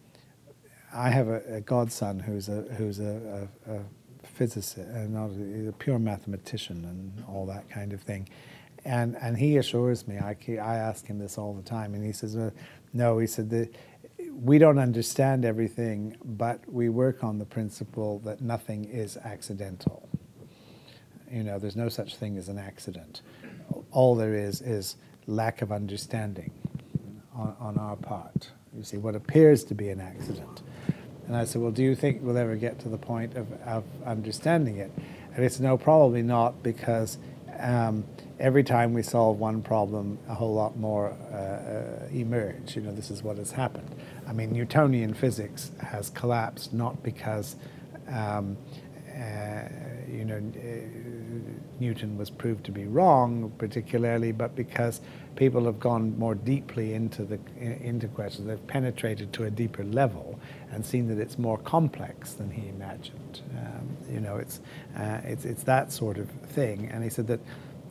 I 0.94 1.10
have 1.10 1.28
a, 1.28 1.56
a, 1.56 1.60
godson 1.60 2.20
who's 2.20 2.48
a 2.48 2.62
who's 2.62 3.00
a, 3.00 3.48
a, 3.66 3.72
a 3.72 3.80
physicist, 4.36 4.78
uh, 4.78 5.06
not 5.08 5.30
a, 5.30 5.68
a, 5.68 5.72
pure 5.72 5.98
mathematician 5.98 6.84
and 6.84 7.24
all 7.26 7.46
that 7.46 7.68
kind 7.70 7.92
of 7.92 8.02
thing, 8.02 8.28
and 8.84 9.16
and 9.20 9.36
he 9.36 9.56
assures 9.56 10.06
me. 10.06 10.18
I 10.18 10.36
I 10.60 10.76
ask 10.76 11.06
him 11.06 11.18
this 11.18 11.38
all 11.38 11.54
the 11.54 11.62
time, 11.62 11.94
and 11.94 12.04
he 12.04 12.12
says, 12.12 12.36
uh, 12.36 12.50
"No," 12.92 13.18
he 13.18 13.26
said 13.26 13.50
that 13.50 13.74
we 14.42 14.58
don't 14.58 14.78
understand 14.78 15.44
everything, 15.44 16.16
but 16.24 16.60
we 16.70 16.88
work 16.88 17.24
on 17.24 17.38
the 17.38 17.44
principle 17.44 18.18
that 18.20 18.40
nothing 18.40 18.84
is 18.84 19.16
accidental. 19.16 20.08
You 21.30 21.42
know, 21.42 21.58
there's 21.58 21.76
no 21.76 21.88
such 21.88 22.16
thing 22.16 22.36
as 22.36 22.48
an 22.48 22.58
accident. 22.58 23.22
All 23.90 24.14
there 24.14 24.34
is 24.34 24.60
is 24.60 24.96
lack 25.26 25.62
of 25.62 25.72
understanding 25.72 26.52
on, 27.34 27.56
on 27.58 27.78
our 27.78 27.96
part. 27.96 28.50
You 28.76 28.82
see, 28.82 28.98
what 28.98 29.14
appears 29.14 29.64
to 29.64 29.74
be 29.74 29.88
an 29.88 30.00
accident. 30.00 30.62
And 31.26 31.37
I 31.37 31.45
said, 31.45 31.62
Well, 31.62 31.73
do 31.73 31.83
you 31.83 31.95
think 31.95 32.21
we'll 32.23 32.38
ever 32.38 32.56
get 32.56 32.78
to 32.80 32.88
the 32.88 32.99
point 32.99 33.37
of, 33.37 33.52
of 33.62 33.85
understanding 34.04 34.78
it? 34.78 34.90
And 35.35 35.52
said, 35.52 35.62
No, 35.62 35.76
probably 35.76 36.23
not, 36.23 36.62
because 36.62 37.18
um, 37.59 38.04
every 38.38 38.62
time 38.64 38.92
we 38.92 39.02
solve 39.02 39.38
one 39.38 39.62
problem, 39.62 40.18
a 40.28 40.35
whole 40.35 40.54
lot 40.54 40.76
more 40.76 41.11
uh, 41.11 42.06
emerge. 42.12 42.76
You 42.76 42.83
know, 42.83 42.92
this 42.92 43.11
is 43.11 43.23
what 43.23 43.38
has 43.38 43.52
happened. 43.52 43.95
I 44.26 44.33
mean, 44.33 44.52
Newtonian 44.52 45.14
physics 45.14 45.71
has 45.80 46.11
collapsed 46.11 46.73
not 46.73 47.02
because 47.02 47.56
um, 48.09 48.56
uh, 49.16 49.68
you 50.11 50.25
know, 50.25 50.37
uh, 50.37 51.80
Newton 51.80 52.18
was 52.18 52.28
proved 52.30 52.64
to 52.64 52.73
be 52.73 52.85
wrong, 52.85 53.52
particularly, 53.56 54.30
but 54.33 54.54
because 54.54 55.00
people 55.36 55.64
have 55.66 55.78
gone 55.78 56.18
more 56.18 56.34
deeply 56.34 56.94
into 56.94 57.24
the 57.24 57.38
into 57.60 58.08
questions, 58.08 58.46
they've 58.46 58.66
penetrated 58.66 59.32
to 59.34 59.44
a 59.44 59.50
deeper 59.50 59.84
level 59.84 60.38
and 60.72 60.84
seen 60.84 61.06
that 61.08 61.18
it's 61.18 61.38
more 61.38 61.58
complex 61.58 62.32
than 62.32 62.50
he 62.50 62.68
imagined. 62.68 63.42
Um, 63.56 63.96
you 64.10 64.20
know, 64.20 64.36
it's 64.36 64.60
uh, 64.96 65.20
it's 65.24 65.44
it's 65.44 65.62
that 65.64 65.92
sort 65.92 66.18
of 66.18 66.30
thing. 66.30 66.90
And 66.92 67.04
he 67.04 67.10
said 67.10 67.26
that, 67.28 67.40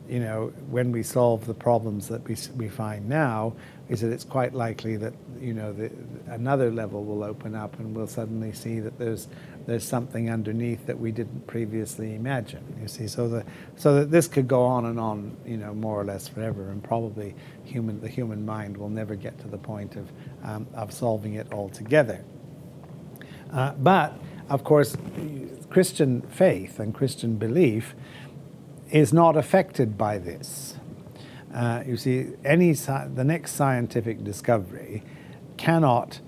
you 0.08 0.20
know, 0.20 0.52
when 0.68 0.92
we 0.92 1.02
solve 1.02 1.46
the 1.46 1.54
problems 1.54 2.08
that 2.08 2.26
we 2.28 2.36
we 2.56 2.68
find 2.68 3.08
now, 3.08 3.54
he 3.88 3.96
said 3.96 4.12
it's 4.12 4.24
quite 4.24 4.52
likely 4.52 4.96
that 4.96 5.14
you 5.40 5.54
know 5.54 5.72
the, 5.72 5.90
another 6.28 6.70
level 6.70 7.04
will 7.04 7.22
open 7.22 7.54
up 7.54 7.78
and 7.78 7.94
we'll 7.94 8.06
suddenly 8.06 8.52
see 8.52 8.80
that 8.80 8.98
there's 8.98 9.28
there's 9.66 9.84
something 9.84 10.30
underneath 10.30 10.86
that 10.86 10.98
we 10.98 11.10
didn't 11.10 11.46
previously 11.46 12.14
imagine. 12.14 12.64
You 12.80 12.88
see, 12.88 13.08
so 13.08 13.28
the 13.28 13.44
so 13.76 13.94
that 13.96 14.10
this 14.10 14.28
could 14.28 14.46
go 14.46 14.64
on 14.64 14.86
and 14.86 14.98
on, 14.98 15.36
you 15.44 15.56
know, 15.56 15.74
more 15.74 16.00
or 16.00 16.04
less 16.04 16.28
forever, 16.28 16.70
and 16.70 16.82
probably 16.82 17.34
human 17.64 18.00
the 18.00 18.08
human 18.08 18.46
mind 18.46 18.76
will 18.76 18.88
never 18.88 19.16
get 19.16 19.38
to 19.40 19.48
the 19.48 19.58
point 19.58 19.96
of 19.96 20.08
um, 20.44 20.66
of 20.74 20.92
solving 20.92 21.34
it 21.34 21.52
altogether. 21.52 22.24
Uh, 23.52 23.72
but 23.72 24.14
of 24.48 24.62
course, 24.62 24.96
Christian 25.68 26.22
faith 26.22 26.78
and 26.78 26.94
Christian 26.94 27.36
belief 27.36 27.94
is 28.90 29.12
not 29.12 29.36
affected 29.36 29.98
by 29.98 30.18
this. 30.18 30.76
Uh, 31.52 31.82
you 31.86 31.96
see, 31.96 32.28
any 32.44 32.72
the 32.72 33.24
next 33.24 33.52
scientific 33.52 34.22
discovery 34.22 35.02
cannot 35.56 36.20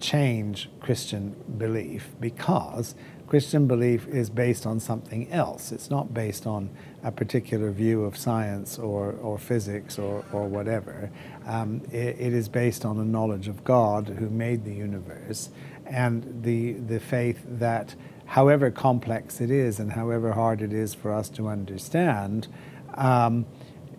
change 0.00 0.68
Christian 0.80 1.34
belief 1.58 2.10
because 2.20 2.94
Christian 3.30 3.68
belief 3.68 4.08
is 4.08 4.28
based 4.28 4.66
on 4.66 4.80
something 4.80 5.30
else. 5.30 5.70
It's 5.70 5.88
not 5.88 6.12
based 6.12 6.48
on 6.48 6.68
a 7.04 7.12
particular 7.12 7.70
view 7.70 8.04
of 8.04 8.16
science 8.16 8.76
or, 8.76 9.12
or 9.22 9.38
physics 9.38 10.00
or, 10.00 10.24
or 10.32 10.48
whatever. 10.48 11.12
Um, 11.46 11.80
it, 11.92 12.16
it 12.18 12.32
is 12.32 12.48
based 12.48 12.84
on 12.84 12.98
a 12.98 13.04
knowledge 13.04 13.46
of 13.46 13.62
God 13.62 14.08
who 14.18 14.28
made 14.28 14.64
the 14.64 14.74
universe 14.74 15.50
and 15.86 16.42
the, 16.42 16.72
the 16.72 16.98
faith 16.98 17.40
that, 17.46 17.94
however 18.26 18.70
complex 18.70 19.40
it 19.40 19.50
is 19.50 19.78
and 19.78 19.92
however 19.92 20.32
hard 20.32 20.60
it 20.60 20.72
is 20.72 20.92
for 20.92 21.12
us 21.12 21.28
to 21.30 21.46
understand, 21.46 22.48
um, 22.94 23.46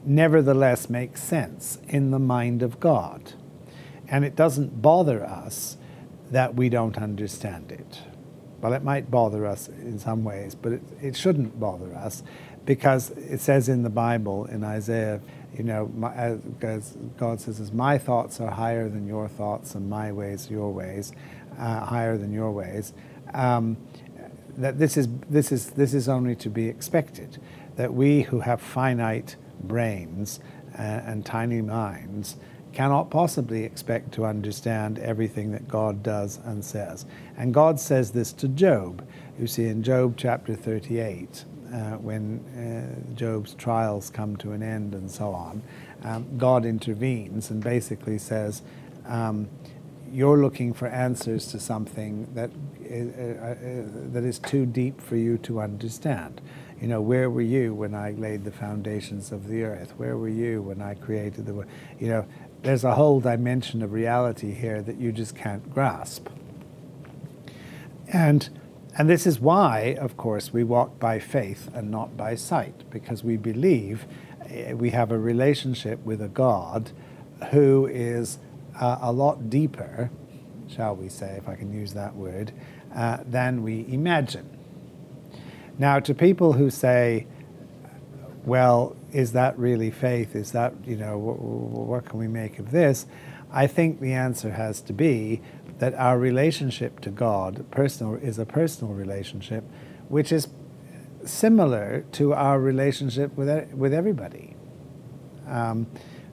nevertheless 0.04 0.90
makes 0.90 1.24
sense 1.24 1.80
in 1.88 2.12
the 2.12 2.20
mind 2.20 2.62
of 2.62 2.82
God. 2.82 3.34
And 4.10 4.26
it 4.26 4.36
doesn't 4.36 4.82
bother 4.82 5.24
us 5.24 5.78
that 6.32 6.56
we 6.56 6.70
don't 6.70 6.98
understand 6.98 7.72
it. 7.72 8.02
Well, 8.62 8.74
it 8.74 8.84
might 8.84 9.10
bother 9.12 9.46
us 9.46 9.68
in 9.68 10.00
some 10.00 10.24
ways, 10.24 10.56
but 10.56 10.74
it, 10.74 10.82
it 11.02 11.16
shouldn't 11.16 11.60
bother 11.60 11.94
us 11.96 12.24
because 12.66 13.10
it 13.12 13.40
says 13.40 13.70
in 13.70 13.84
the 13.84 13.90
Bible, 13.90 14.46
in 14.46 14.64
Isaiah, 14.64 15.20
you 15.58 15.64
know, 15.64 15.92
my, 15.96 16.14
as 16.14 16.96
God 17.18 17.42
says, 17.42 17.60
as 17.60 17.72
my 17.72 17.98
thoughts 17.98 18.40
are 18.40 18.52
higher 18.52 18.88
than 18.88 19.08
your 19.08 19.28
thoughts, 19.28 19.76
and 19.76 19.90
my 19.90 20.12
ways 20.12 20.50
your 20.50 20.72
ways, 20.72 21.12
uh, 21.60 21.86
higher 21.86 22.18
than 22.18 22.32
your 22.32 22.52
ways. 22.52 22.94
Um, 23.34 23.78
that 24.58 24.78
this 24.78 24.98
is 24.98 25.08
this 25.30 25.52
is 25.52 25.72
this 25.72 25.94
is 25.94 26.08
only 26.08 26.36
to 26.38 26.50
be 26.50 26.68
expected. 26.68 27.42
That 27.76 27.94
we 27.94 28.22
who 28.22 28.42
have 28.42 28.62
finite 28.62 29.36
brains 29.64 30.40
uh, 30.78 30.82
and 30.82 31.26
tiny 31.26 31.62
minds 31.62 32.38
cannot 32.74 33.10
possibly 33.10 33.64
expect 33.64 34.14
to 34.14 34.26
understand 34.26 35.00
everything 35.00 35.52
that 35.52 35.68
God 35.68 36.04
does 36.04 36.40
and 36.44 36.64
says. 36.64 37.06
And 37.38 37.54
God 37.54 37.80
says 37.80 38.12
this 38.12 38.32
to 38.34 38.48
Job. 38.48 39.06
You 39.40 39.48
see 39.48 39.66
in 39.66 39.84
Job 39.84 40.16
chapter 40.18 40.56
38, 40.56 41.46
uh, 41.74 41.78
when 41.98 42.40
uh, 42.56 43.14
Job's 43.16 43.54
trials 43.56 44.10
come 44.10 44.36
to 44.38 44.52
an 44.52 44.64
end 44.64 44.94
and 44.94 45.10
so 45.10 45.32
on, 45.34 45.62
um, 46.04 46.28
God 46.38 46.66
intervenes 46.66 47.50
and 47.50 47.64
basically 47.64 48.18
says, 48.18 48.62
um, 49.06 49.50
you're 50.12 50.38
looking 50.38 50.74
for 50.74 50.88
answers 50.88 51.48
to 51.48 51.60
something 51.60 52.28
that 52.34 52.52
is, 52.84 53.14
uh, 53.16 53.46
uh, 53.46 54.12
that 54.12 54.24
is 54.24 54.40
too 54.40 54.66
deep 54.66 55.00
for 55.00 55.16
you 55.16 55.38
to 55.40 55.62
understand. 55.62 56.42
You 56.82 56.88
know, 56.88 57.00
where 57.00 57.30
were 57.30 57.42
you 57.42 57.74
when 57.74 57.94
I 57.94 58.12
laid 58.12 58.44
the 58.44 58.52
foundations 58.52 59.32
of 59.32 59.48
the 59.48 59.64
earth? 59.64 59.94
Where 59.98 60.18
were 60.18 60.30
you 60.30 60.62
when 60.64 60.82
I 60.82 60.96
created 60.96 61.46
the, 61.46 61.54
world? 61.54 61.70
you 62.00 62.10
know, 62.10 62.26
there's 62.64 62.84
a 62.84 62.96
whole 62.96 63.20
dimension 63.20 63.82
of 63.82 63.92
reality 63.92 64.54
here 64.54 64.82
that 64.82 64.98
you 64.98 65.12
just 65.12 65.36
can't 65.36 65.74
grasp. 65.74 66.28
And 68.08 68.50
and 68.98 69.10
this 69.10 69.26
is 69.26 69.40
why, 69.40 69.96
of 70.00 70.18
course, 70.18 70.52
we 70.52 70.66
walk 70.66 71.00
by 71.00 71.18
faith 71.18 71.70
and 71.74 71.90
not 71.90 72.18
by 72.18 72.36
sight, 72.36 72.84
because 72.90 73.24
we 73.24 73.38
believe 73.38 74.06
eh, 74.50 74.74
we 74.74 74.90
have 74.90 75.12
a 75.12 75.18
relationship 75.18 76.04
with 76.04 76.22
a 76.22 76.28
God 76.28 76.92
who 77.52 77.88
is 77.88 78.38
uh, 78.80 78.98
a 79.02 79.12
lot 79.12 79.50
deeper, 79.50 80.10
shall 80.68 80.96
we 80.96 81.08
say, 81.08 81.36
if 81.38 81.48
I 81.48 81.56
can 81.56 81.74
use 81.74 81.94
that 81.94 82.16
word, 82.16 82.52
uh, 82.94 83.20
than 83.26 83.64
we 83.64 83.86
imagine. 83.88 84.50
Now, 85.80 86.00
to 86.02 86.14
people 86.14 86.54
who 86.54 86.70
say, 86.70 87.28
well, 88.44 88.96
is 89.12 89.34
that 89.34 89.58
really 89.58 89.92
faith? 89.92 90.36
Is 90.36 90.52
that, 90.52 90.74
you 90.86 90.96
know, 90.96 91.18
what, 91.18 91.40
what 91.40 92.06
can 92.06 92.20
we 92.20 92.28
make 92.28 92.60
of 92.60 92.72
this? 92.72 93.06
I 93.52 93.68
think 93.68 94.00
the 94.00 94.14
answer 94.14 94.52
has 94.52 94.82
to 94.82 94.94
be 94.94 95.42
that 95.80 95.94
our 95.96 96.18
relationship 96.18 97.00
to 97.02 97.10
God 97.10 97.66
personal 97.72 98.16
is 98.16 98.40
a 98.40 98.46
personal 98.46 98.94
relationship, 98.94 99.64
which 100.08 100.32
is 100.32 100.48
similar 101.26 102.06
to 102.14 102.34
our 102.34 102.60
relationship 102.60 103.36
with 103.36 103.72
with 103.74 103.94
everybody. 103.94 104.56
Um, 105.48 105.88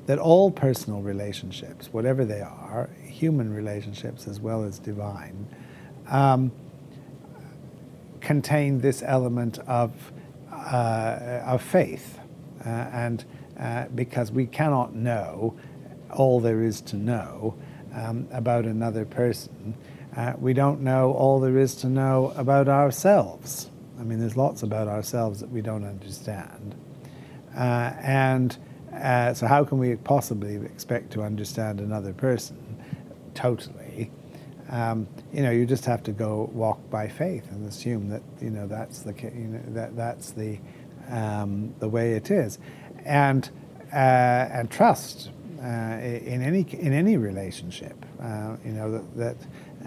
that 0.06 0.18
all 0.18 0.50
personal 0.50 1.02
relationships, 1.02 1.92
whatever 1.92 2.24
they 2.24 2.40
are, 2.40 2.88
human 3.02 3.52
relationships 3.52 4.26
as 4.26 4.40
well 4.40 4.64
as 4.64 4.78
divine, 4.78 5.46
um, 6.08 6.50
contain 8.22 8.80
this 8.80 9.02
element 9.02 9.58
of 9.66 10.12
uh, 10.50 11.42
of 11.44 11.62
faith, 11.62 12.18
and 12.64 13.24
uh, 13.58 13.86
because 13.94 14.30
we 14.30 14.46
cannot 14.46 14.94
know 14.94 15.56
all 16.14 16.40
there 16.40 16.62
is 16.62 16.80
to 16.80 16.96
know 16.96 17.54
um, 17.94 18.28
about 18.32 18.64
another 18.64 19.04
person, 19.04 19.74
uh, 20.16 20.34
we 20.38 20.52
don't 20.52 20.80
know 20.80 21.12
all 21.12 21.40
there 21.40 21.58
is 21.58 21.74
to 21.76 21.86
know 21.88 22.32
about 22.36 22.68
ourselves. 22.68 23.70
I 23.98 24.04
mean, 24.04 24.20
there's 24.20 24.36
lots 24.36 24.62
about 24.62 24.88
ourselves 24.88 25.40
that 25.40 25.50
we 25.50 25.60
don't 25.60 25.84
understand, 25.84 26.74
uh, 27.56 27.92
and 28.00 28.56
uh, 28.92 29.34
so, 29.34 29.46
how 29.46 29.64
can 29.64 29.78
we 29.78 29.96
possibly 29.96 30.56
expect 30.56 31.12
to 31.12 31.22
understand 31.22 31.80
another 31.80 32.12
person 32.12 32.56
totally? 33.34 34.10
Um, 34.70 35.08
you 35.32 35.42
know, 35.42 35.50
you 35.50 35.66
just 35.66 35.84
have 35.86 36.02
to 36.04 36.12
go 36.12 36.50
walk 36.52 36.90
by 36.90 37.08
faith 37.08 37.50
and 37.50 37.66
assume 37.68 38.08
that 38.10 38.22
you 38.40 38.50
know 38.50 38.66
that's 38.66 39.00
the 39.00 39.12
you 39.22 39.48
know, 39.48 39.62
that 39.68 39.96
that's 39.96 40.32
the 40.32 40.58
um, 41.08 41.74
the 41.78 41.88
way 41.88 42.12
it 42.12 42.30
is, 42.30 42.58
and 43.04 43.50
uh, 43.92 43.96
and 43.96 44.70
trust 44.70 45.30
uh, 45.62 45.66
in 45.66 46.42
any 46.42 46.66
in 46.72 46.92
any 46.92 47.16
relationship. 47.16 48.04
Uh, 48.20 48.56
you 48.64 48.72
know 48.72 48.90
that, 48.90 49.16
that 49.16 49.36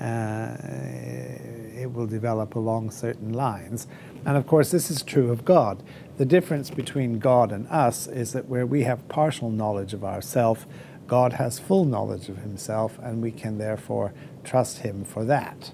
uh, 0.01 1.81
it 1.81 1.91
will 1.91 2.07
develop 2.07 2.55
along 2.55 2.91
certain 2.91 3.33
lines, 3.33 3.87
and 4.25 4.37
of 4.37 4.47
course 4.47 4.71
this 4.71 4.89
is 4.89 5.03
true 5.03 5.31
of 5.31 5.45
God. 5.45 5.83
The 6.17 6.25
difference 6.25 6.69
between 6.69 7.19
God 7.19 7.51
and 7.51 7.67
us 7.67 8.07
is 8.07 8.33
that 8.33 8.47
where 8.47 8.65
we 8.65 8.83
have 8.83 9.07
partial 9.09 9.49
knowledge 9.49 9.93
of 9.93 10.03
ourself, 10.03 10.67
God 11.07 11.33
has 11.33 11.59
full 11.59 11.85
knowledge 11.85 12.29
of 12.29 12.37
himself, 12.37 12.99
and 12.99 13.21
we 13.21 13.31
can 13.31 13.57
therefore 13.57 14.13
trust 14.43 14.79
him 14.79 15.03
for 15.03 15.25
that. 15.25 15.73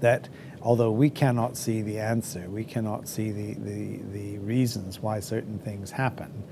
That 0.00 0.28
although 0.62 0.90
we 0.90 1.10
cannot 1.10 1.56
see 1.56 1.82
the 1.82 1.98
answer, 1.98 2.48
we 2.48 2.64
cannot 2.64 3.08
see 3.08 3.30
the, 3.30 3.54
the, 3.54 4.00
the 4.12 4.38
reasons 4.38 5.00
why 5.00 5.20
certain 5.20 5.58
things 5.58 5.90
happen, 5.90 6.44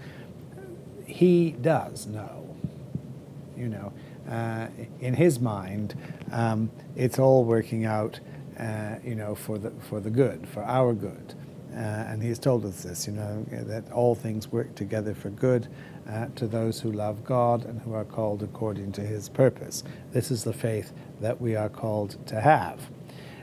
he 1.06 1.52
does 1.52 2.06
know. 2.06 2.42
You 3.56 3.68
know, 3.68 3.92
uh, 4.28 4.68
in 5.00 5.14
his 5.14 5.40
mind, 5.40 5.94
um, 6.30 6.70
it's 6.94 7.18
all 7.18 7.44
working 7.44 7.86
out, 7.86 8.20
uh, 8.58 8.96
you 9.02 9.14
know, 9.14 9.34
for 9.34 9.56
the, 9.56 9.70
for 9.88 10.00
the 10.00 10.10
good, 10.10 10.46
for 10.48 10.62
our 10.62 10.92
good. 10.92 11.34
Uh, 11.72 11.78
and 11.78 12.22
he 12.22 12.28
has 12.28 12.38
told 12.38 12.64
us 12.64 12.82
this, 12.82 13.06
you 13.06 13.12
know, 13.12 13.44
that 13.50 13.90
all 13.92 14.14
things 14.14 14.50
work 14.50 14.74
together 14.74 15.14
for 15.14 15.30
good 15.30 15.68
uh, 16.08 16.26
to 16.34 16.46
those 16.46 16.80
who 16.80 16.90
love 16.90 17.22
God 17.24 17.64
and 17.64 17.80
who 17.82 17.92
are 17.92 18.04
called 18.04 18.42
according 18.42 18.92
to 18.92 19.02
his 19.02 19.28
purpose. 19.28 19.84
This 20.12 20.30
is 20.30 20.44
the 20.44 20.54
faith 20.54 20.92
that 21.20 21.40
we 21.40 21.54
are 21.54 21.68
called 21.68 22.16
to 22.28 22.40
have. 22.40 22.88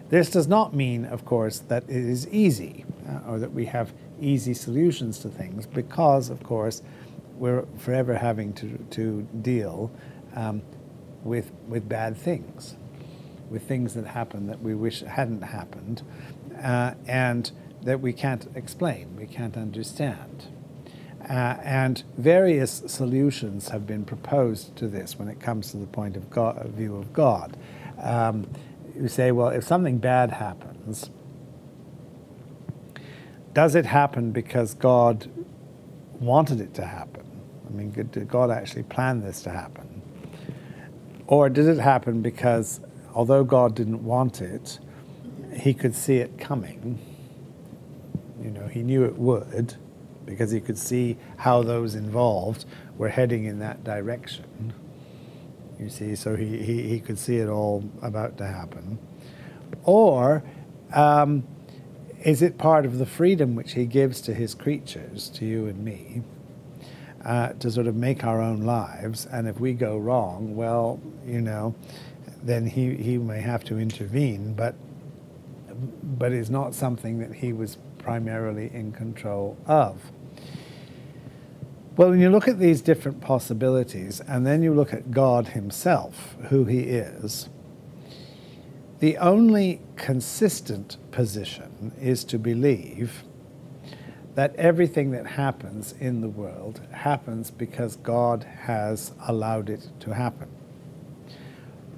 This 0.09 0.29
does 0.29 0.47
not 0.47 0.73
mean, 0.73 1.05
of 1.05 1.25
course, 1.25 1.59
that 1.59 1.83
it 1.83 1.95
is 1.95 2.27
easy 2.29 2.85
uh, 3.09 3.31
or 3.31 3.39
that 3.39 3.51
we 3.51 3.65
have 3.65 3.93
easy 4.19 4.53
solutions 4.53 5.19
to 5.19 5.29
things, 5.29 5.65
because, 5.65 6.29
of 6.29 6.43
course, 6.43 6.81
we're 7.37 7.65
forever 7.77 8.15
having 8.15 8.53
to, 8.53 8.77
to 8.91 9.27
deal 9.41 9.91
um, 10.35 10.61
with, 11.23 11.51
with 11.67 11.89
bad 11.89 12.15
things, 12.15 12.75
with 13.49 13.63
things 13.67 13.95
that 13.95 14.05
happen 14.05 14.47
that 14.47 14.61
we 14.61 14.75
wish 14.75 15.01
hadn't 15.01 15.41
happened. 15.41 16.03
Uh, 16.61 16.93
and 17.07 17.51
that 17.83 17.99
we 17.99 18.13
can't 18.13 18.47
explain, 18.55 19.15
we 19.17 19.25
can't 19.25 19.57
understand. 19.57 20.47
Uh, 21.29 21.57
and 21.63 22.03
various 22.17 22.83
solutions 22.87 23.69
have 23.69 23.87
been 23.87 24.03
proposed 24.03 24.75
to 24.75 24.87
this 24.87 25.17
when 25.17 25.27
it 25.27 25.39
comes 25.39 25.71
to 25.71 25.77
the 25.77 25.87
point 25.87 26.17
of 26.17 26.29
God, 26.29 26.65
view 26.67 26.95
of 26.95 27.13
God. 27.13 27.57
Um, 28.01 28.47
you 28.95 29.07
say, 29.07 29.31
well, 29.31 29.49
if 29.49 29.63
something 29.63 29.97
bad 29.97 30.31
happens, 30.31 31.09
does 33.53 33.75
it 33.75 33.85
happen 33.85 34.31
because 34.31 34.73
God 34.73 35.29
wanted 36.19 36.59
it 36.61 36.73
to 36.75 36.85
happen? 36.85 37.25
I 37.67 37.71
mean, 37.71 37.91
did 37.91 38.27
God 38.27 38.51
actually 38.51 38.83
plan 38.83 39.21
this 39.21 39.41
to 39.43 39.49
happen? 39.49 40.01
Or 41.27 41.49
did 41.49 41.67
it 41.67 41.79
happen 41.79 42.21
because, 42.21 42.81
although 43.13 43.43
God 43.43 43.75
didn't 43.75 44.03
want 44.03 44.41
it, 44.41 44.79
he 45.55 45.73
could 45.73 45.95
see 45.95 46.17
it 46.17 46.37
coming? 46.37 46.99
You 48.41 48.51
know, 48.51 48.67
he 48.67 48.83
knew 48.83 49.05
it 49.05 49.17
would 49.17 49.75
because 50.25 50.51
he 50.51 50.59
could 50.59 50.77
see 50.77 51.17
how 51.37 51.63
those 51.63 51.95
involved 51.95 52.65
were 52.97 53.09
heading 53.09 53.45
in 53.45 53.59
that 53.59 53.83
direction. 53.83 54.73
You 55.83 55.89
see, 55.89 56.15
so 56.15 56.37
he, 56.37 56.63
he, 56.63 56.83
he 56.83 56.99
could 57.01 57.19
see 57.19 57.37
it 57.37 57.49
all 57.49 57.83
about 58.01 58.37
to 58.37 58.47
happen. 58.47 58.97
Or 59.83 60.41
um, 60.93 61.45
is 62.23 62.41
it 62.41 62.57
part 62.57 62.85
of 62.85 62.99
the 62.99 63.05
freedom 63.05 63.53
which 63.53 63.73
he 63.73 63.85
gives 63.85 64.21
to 64.21 64.33
his 64.33 64.55
creatures, 64.55 65.27
to 65.31 65.45
you 65.45 65.67
and 65.67 65.83
me, 65.83 66.21
uh, 67.25 67.49
to 67.53 67.69
sort 67.69 67.87
of 67.87 67.95
make 67.97 68.23
our 68.23 68.41
own 68.41 68.61
lives? 68.61 69.25
And 69.25 69.45
if 69.45 69.59
we 69.59 69.73
go 69.73 69.97
wrong, 69.97 70.55
well, 70.55 71.01
you 71.27 71.41
know, 71.41 71.75
then 72.41 72.65
he, 72.65 72.95
he 72.95 73.17
may 73.17 73.41
have 73.41 73.65
to 73.65 73.77
intervene, 73.77 74.53
but 74.53 74.75
but 76.03 76.31
it's 76.31 76.49
not 76.49 76.73
something 76.75 77.19
that 77.19 77.33
he 77.33 77.51
was 77.51 77.77
primarily 77.97 78.69
in 78.73 78.91
control 78.91 79.57
of. 79.65 80.11
Well, 81.95 82.09
when 82.09 82.19
you 82.19 82.29
look 82.31 82.47
at 82.47 82.57
these 82.57 82.81
different 82.81 83.21
possibilities 83.21 84.19
and 84.21 84.47
then 84.47 84.63
you 84.63 84.73
look 84.73 84.93
at 84.93 85.11
God 85.11 85.49
Himself, 85.49 86.35
who 86.49 86.65
He 86.65 86.79
is, 86.79 87.49
the 88.99 89.17
only 89.17 89.81
consistent 89.95 90.97
position 91.11 91.91
is 92.01 92.23
to 92.25 92.39
believe 92.39 93.23
that 94.33 94.55
everything 94.55 95.11
that 95.11 95.27
happens 95.27 95.93
in 95.99 96.21
the 96.21 96.29
world 96.29 96.81
happens 96.91 97.51
because 97.51 97.97
God 97.97 98.43
has 98.61 99.11
allowed 99.27 99.69
it 99.69 99.89
to 99.99 100.15
happen 100.15 100.49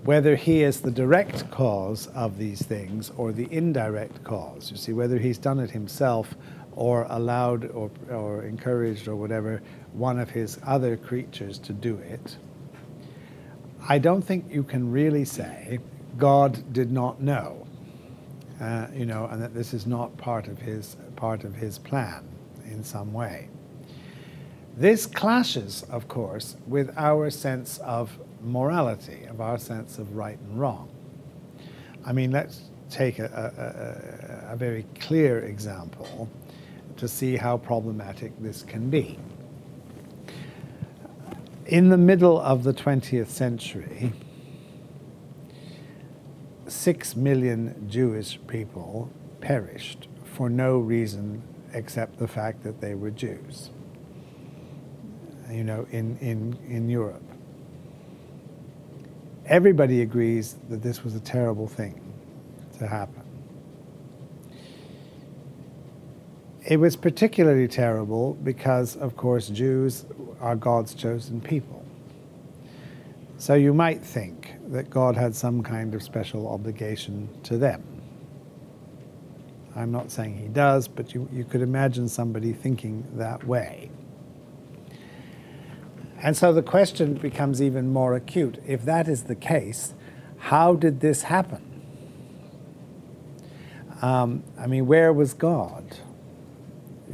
whether 0.06 0.36
he 0.36 0.62
is 0.62 0.82
the 0.82 0.92
direct 0.92 1.50
cause 1.50 2.06
of 2.14 2.38
these 2.38 2.62
things 2.62 3.12
or 3.18 3.32
the 3.32 3.52
indirect 3.52 4.24
cause. 4.24 4.70
You 4.70 4.78
see, 4.78 4.94
whether 4.94 5.18
he's 5.18 5.40
done 5.40 5.60
it 5.60 5.72
himself 5.72 6.36
or 6.76 7.08
allowed 7.10 7.72
or, 7.72 7.90
or 8.10 8.44
encouraged 8.44 9.08
or 9.08 9.16
whatever 9.16 9.62
one 9.94 10.20
of 10.20 10.30
his 10.30 10.60
other 10.66 10.98
creatures 10.98 11.58
to 11.60 11.74
do 11.74 11.98
it. 11.98 12.38
I 13.88 13.98
don't 14.00 14.22
think 14.22 14.46
you 14.50 14.64
can 14.64 14.92
really 14.92 15.26
say 15.26 15.80
God 16.18 16.74
did 16.74 16.92
not 16.92 17.22
know, 17.22 17.66
uh, 18.60 18.88
you 18.94 19.06
know, 19.06 19.26
and 19.26 19.42
that 19.42 19.54
this 19.54 19.74
is 19.74 19.86
not 19.86 20.16
part 20.18 20.48
of 20.48 20.60
his 20.60 20.98
part 21.16 21.44
of 21.44 21.56
his 21.56 21.78
plan 21.78 22.28
in 22.66 22.84
some 22.84 23.14
way. 23.14 23.50
This 24.76 25.06
clashes, 25.06 25.84
of 25.90 26.08
course, 26.08 26.58
with 26.68 26.94
our 26.98 27.30
sense 27.30 27.78
of 27.78 28.18
morality, 28.42 29.24
of 29.30 29.40
our 29.40 29.58
sense 29.58 29.98
of 29.98 30.16
right 30.16 30.38
and 30.38 30.60
wrong. 30.60 30.90
I 32.06 32.12
mean, 32.12 32.32
let's 32.32 32.64
take 32.90 33.20
a, 33.20 34.44
a, 34.48 34.54
a, 34.54 34.56
very 34.56 34.86
clear 35.00 35.40
example 35.40 36.30
to 36.98 37.08
see 37.08 37.36
how 37.38 37.58
problematic 37.58 38.32
this 38.40 38.64
can 38.64 38.90
be. 38.90 39.18
In 41.66 41.90
the 41.90 41.98
middle 41.98 42.40
of 42.40 42.64
the 42.64 42.74
20th 42.74 43.28
century, 43.28 44.14
six 46.68 47.16
million 47.16 47.88
Jewish 47.90 48.40
people 48.48 49.10
perished 49.42 50.08
for 50.24 50.50
no 50.50 50.78
reason 50.78 51.42
except 51.74 52.18
the 52.18 52.28
fact 52.28 52.64
that 52.64 52.82
they 52.82 52.96
were 52.96 53.12
Jews, 53.12 53.70
you 55.52 55.64
know, 55.64 55.86
in, 55.92 56.18
in, 56.20 56.58
in 56.68 56.90
Europe. 56.90 57.24
Everybody 59.46 60.02
agrees 60.02 60.56
that 60.70 60.82
this 60.82 61.04
was 61.04 61.16
a 61.16 61.20
terrible 61.20 61.68
thing 61.68 62.02
to 62.80 62.88
happen. 62.88 63.15
It 66.68 66.78
was 66.78 66.96
particularly 66.96 67.68
terrible 67.68 68.34
because, 68.44 68.96
of 68.96 69.16
course, 69.16 69.50
Jews 69.50 70.06
are 70.42 70.56
God's 70.56 70.96
chosen 70.96 71.40
people. 71.40 71.86
So 73.38 73.54
you 73.54 73.72
might 73.72 74.04
think 74.04 74.56
that 74.70 74.90
God 74.90 75.16
had 75.16 75.36
some 75.36 75.62
kind 75.62 75.94
of 75.94 76.02
special 76.02 76.48
obligation 76.48 77.30
to 77.44 77.60
them. 77.60 77.84
I'm 79.76 79.92
not 79.92 80.10
saying 80.10 80.38
he 80.38 80.48
does, 80.48 80.88
but 80.88 81.14
you, 81.14 81.30
you 81.32 81.44
could 81.44 81.62
imagine 81.62 82.08
somebody 82.08 82.52
thinking 82.52 83.06
that 83.14 83.46
way. 83.46 83.92
And 86.24 86.36
so 86.36 86.52
the 86.52 86.64
question 86.64 87.14
becomes 87.14 87.62
even 87.62 87.94
more 87.94 88.16
acute. 88.16 88.58
If 88.66 88.84
that 88.86 89.08
is 89.08 89.24
the 89.24 89.36
case, 89.36 89.94
how 90.38 90.74
did 90.74 91.02
this 91.02 91.24
happen? 91.24 91.62
Um, 94.02 94.44
I 94.58 94.66
mean, 94.66 94.88
where 94.88 95.14
was 95.14 95.36
God? 95.36 95.98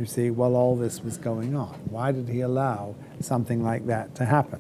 You 0.02 0.08
see, 0.08 0.32
while 0.32 0.56
all 0.56 0.76
this 0.76 1.04
was 1.04 1.18
going 1.18 1.56
on, 1.56 1.80
why 1.92 2.12
did 2.12 2.28
he 2.28 2.42
allow 2.42 2.96
something 3.20 3.62
like 3.62 3.86
that 3.86 4.16
to 4.16 4.26
happen? 4.26 4.60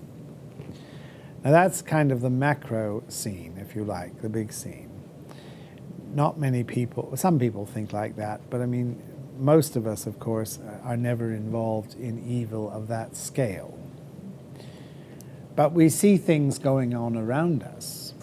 Now, 1.44 1.50
that's 1.50 1.82
kind 1.82 2.12
of 2.12 2.22
the 2.22 2.30
macro 2.30 3.02
scene, 3.08 3.58
if 3.60 3.76
you 3.76 3.84
like, 3.84 4.22
the 4.22 4.30
big 4.30 4.54
scene. 4.54 4.92
Not 6.14 6.40
many 6.40 6.64
people, 6.64 7.18
some 7.18 7.40
people 7.40 7.66
think 7.66 7.92
like 7.92 8.18
that, 8.18 8.52
but 8.52 8.62
I 8.62 8.68
mean, 8.68 9.02
most 9.40 9.76
of 9.76 9.88
us, 9.88 10.06
of 10.06 10.20
course, 10.20 10.60
are 10.84 10.96
never 10.96 11.34
involved 11.34 11.96
in 11.96 12.24
evil 12.24 12.70
of 12.70 12.88
that 12.90 13.16
scale. 13.16 13.80
But 15.56 15.72
we 15.72 15.90
see 15.90 16.18
things 16.18 16.60
going 16.60 16.94
on 16.94 17.18
around 17.18 17.64
us, 17.64 18.14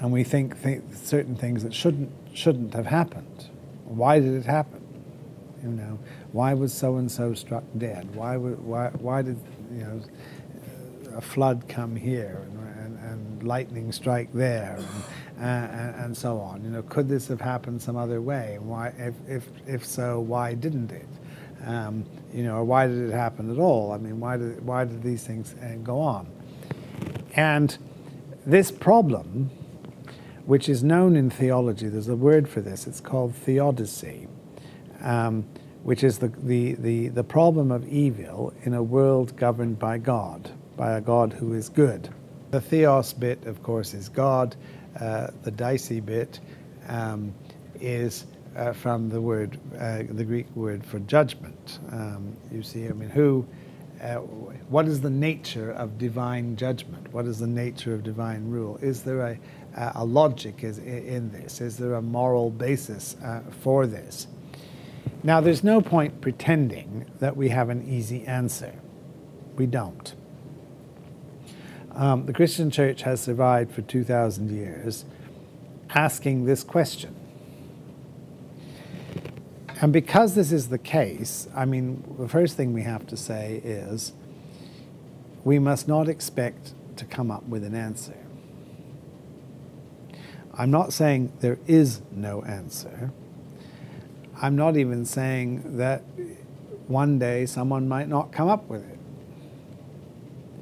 and 0.00 0.10
we 0.10 0.24
think 0.24 0.64
th- 0.64 0.82
certain 0.94 1.36
things 1.36 1.62
that 1.62 1.72
shouldn't 1.72 2.10
shouldn't 2.36 2.74
have 2.74 2.86
happened. 2.86 3.50
Why 3.84 4.18
did 4.18 4.34
it 4.34 4.46
happen? 4.46 4.83
You 5.64 5.70
know, 5.70 5.98
why 6.32 6.54
was 6.54 6.72
so 6.72 6.96
and 6.96 7.10
so 7.10 7.34
struck 7.34 7.64
dead? 7.78 8.14
Why 8.14 8.36
why 8.36 8.90
why 8.90 9.22
did 9.22 9.38
you 9.72 9.82
know 9.84 10.02
a 11.14 11.20
flood 11.20 11.64
come 11.68 11.94
here 11.96 12.42
and, 12.44 12.98
and, 12.98 12.98
and 13.10 13.42
lightning 13.42 13.92
strike 13.92 14.32
there 14.32 14.78
and, 15.38 15.70
and, 15.70 15.94
and, 16.04 16.16
so 16.16 16.38
on. 16.38 16.62
You 16.64 16.70
know, 16.70 16.82
could 16.82 17.08
this 17.08 17.28
have 17.28 17.40
happened 17.40 17.80
some 17.80 17.96
other 17.96 18.20
way? 18.20 18.58
Why, 18.60 18.92
if, 18.98 19.14
if, 19.28 19.48
if 19.66 19.86
so, 19.86 20.20
why 20.20 20.54
didn't 20.54 20.92
it? 20.92 21.06
Um, 21.64 22.04
you 22.32 22.42
know, 22.42 22.56
or 22.56 22.64
why 22.64 22.86
did 22.86 23.08
it 23.08 23.12
happen 23.12 23.50
at 23.50 23.58
all? 23.58 23.92
I 23.92 23.98
mean, 23.98 24.20
why 24.20 24.36
did, 24.36 24.64
why 24.64 24.84
did 24.84 25.02
these 25.02 25.24
things 25.24 25.54
uh, 25.62 25.76
go 25.82 26.00
on? 26.00 26.28
And 27.36 27.76
this 28.44 28.70
problem, 28.70 29.50
which 30.44 30.68
is 30.68 30.84
known 30.84 31.16
in 31.16 31.30
theology, 31.30 31.88
there's 31.88 32.08
a 32.08 32.16
word 32.16 32.48
for 32.48 32.60
this, 32.60 32.86
it's 32.86 33.00
called 33.00 33.34
theodicy. 33.34 34.28
Um, 35.00 35.46
which 35.84 36.02
is 36.02 36.18
the, 36.18 36.28
the, 36.28 36.72
the, 36.74 37.08
the 37.08 37.24
problem 37.24 37.70
of 37.70 37.86
evil 37.88 38.52
in 38.62 38.74
a 38.74 38.82
world 38.82 39.36
governed 39.36 39.78
by 39.78 39.98
God 39.98 40.50
by 40.76 40.92
a 40.92 41.00
God 41.00 41.32
who 41.32 41.54
is 41.54 41.68
good. 41.68 42.08
The 42.50 42.60
theos 42.60 43.12
bit, 43.12 43.44
of 43.46 43.62
course, 43.62 43.94
is 43.94 44.08
God. 44.08 44.56
Uh, 44.98 45.28
the 45.42 45.50
dicey 45.50 46.00
bit 46.00 46.40
um, 46.88 47.34
is 47.80 48.26
uh, 48.56 48.72
from 48.72 49.08
the 49.08 49.20
word, 49.20 49.58
uh, 49.78 50.02
the 50.08 50.24
Greek 50.24 50.46
word 50.54 50.84
for 50.84 51.00
judgment. 51.00 51.80
Um, 51.90 52.36
you 52.52 52.62
see, 52.62 52.86
I 52.86 52.92
mean, 52.92 53.10
who, 53.10 53.46
uh, 54.02 54.16
what 54.68 54.86
is 54.86 55.00
the 55.00 55.10
nature 55.10 55.72
of 55.72 55.98
divine 55.98 56.56
judgment? 56.56 57.12
What 57.12 57.26
is 57.26 57.38
the 57.38 57.46
nature 57.46 57.94
of 57.94 58.04
divine 58.04 58.48
rule? 58.48 58.78
Is 58.80 59.02
there 59.02 59.20
a, 59.20 59.38
a 59.96 60.04
logic 60.04 60.62
is 60.62 60.78
in 60.78 61.30
this? 61.30 61.60
Is 61.60 61.76
there 61.76 61.94
a 61.94 62.02
moral 62.02 62.50
basis 62.50 63.16
uh, 63.24 63.42
for 63.60 63.86
this? 63.86 64.28
Now, 65.24 65.40
there's 65.40 65.64
no 65.64 65.80
point 65.80 66.20
pretending 66.20 67.06
that 67.18 67.34
we 67.34 67.48
have 67.48 67.70
an 67.70 67.88
easy 67.88 68.26
answer. 68.26 68.74
We 69.56 69.64
don't. 69.64 70.14
Um, 71.92 72.26
the 72.26 72.34
Christian 72.34 72.70
church 72.70 73.02
has 73.02 73.22
survived 73.22 73.72
for 73.72 73.80
2,000 73.80 74.50
years 74.50 75.06
asking 75.94 76.44
this 76.44 76.62
question. 76.62 77.16
And 79.80 79.94
because 79.94 80.34
this 80.34 80.52
is 80.52 80.68
the 80.68 80.78
case, 80.78 81.48
I 81.54 81.64
mean, 81.64 82.04
the 82.18 82.28
first 82.28 82.58
thing 82.58 82.74
we 82.74 82.82
have 82.82 83.06
to 83.06 83.16
say 83.16 83.62
is 83.64 84.12
we 85.42 85.58
must 85.58 85.88
not 85.88 86.06
expect 86.06 86.74
to 86.96 87.06
come 87.06 87.30
up 87.30 87.44
with 87.44 87.64
an 87.64 87.74
answer. 87.74 88.18
I'm 90.52 90.70
not 90.70 90.92
saying 90.92 91.32
there 91.40 91.58
is 91.66 92.02
no 92.12 92.42
answer. 92.42 93.10
I'm 94.40 94.56
not 94.56 94.76
even 94.76 95.04
saying 95.04 95.76
that 95.76 96.02
one 96.86 97.18
day 97.18 97.46
someone 97.46 97.88
might 97.88 98.08
not 98.08 98.32
come 98.32 98.48
up 98.48 98.68
with 98.68 98.88
it 98.88 98.94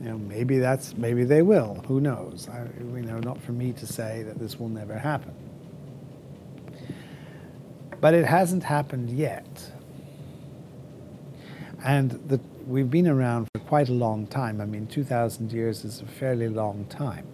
you 0.03 0.09
know, 0.09 0.19
maybe 0.19 0.59
that's 0.59 0.97
maybe 0.97 1.23
they 1.23 1.43
will. 1.43 1.85
Who 1.87 2.01
knows? 2.01 2.49
I, 2.49 2.67
you 2.81 3.03
know, 3.03 3.21
not 3.21 3.41
for 3.41 3.53
me 3.53 3.73
to 3.75 3.87
say 3.87 4.25
that 4.25 4.37
this 4.37 4.59
will 4.59 4.69
never 4.69 4.99
happen. 4.99 5.33
But 8.01 8.13
it 8.15 8.25
hasn't 8.25 8.65
happened 8.65 9.11
yet. 9.11 9.71
And 11.85 12.11
the, 12.29 12.41
we've 12.67 12.91
been 12.91 13.07
around 13.07 13.47
for 13.55 13.61
quite 13.61 13.89
a 13.89 13.93
long 13.93 14.27
time. 14.27 14.61
I 14.61 14.67
mean, 14.67 14.89
2,000 14.89 15.53
years 15.53 15.85
is 15.85 16.01
a 16.01 16.07
fairly 16.07 16.49
long 16.49 16.85
time. 16.87 17.27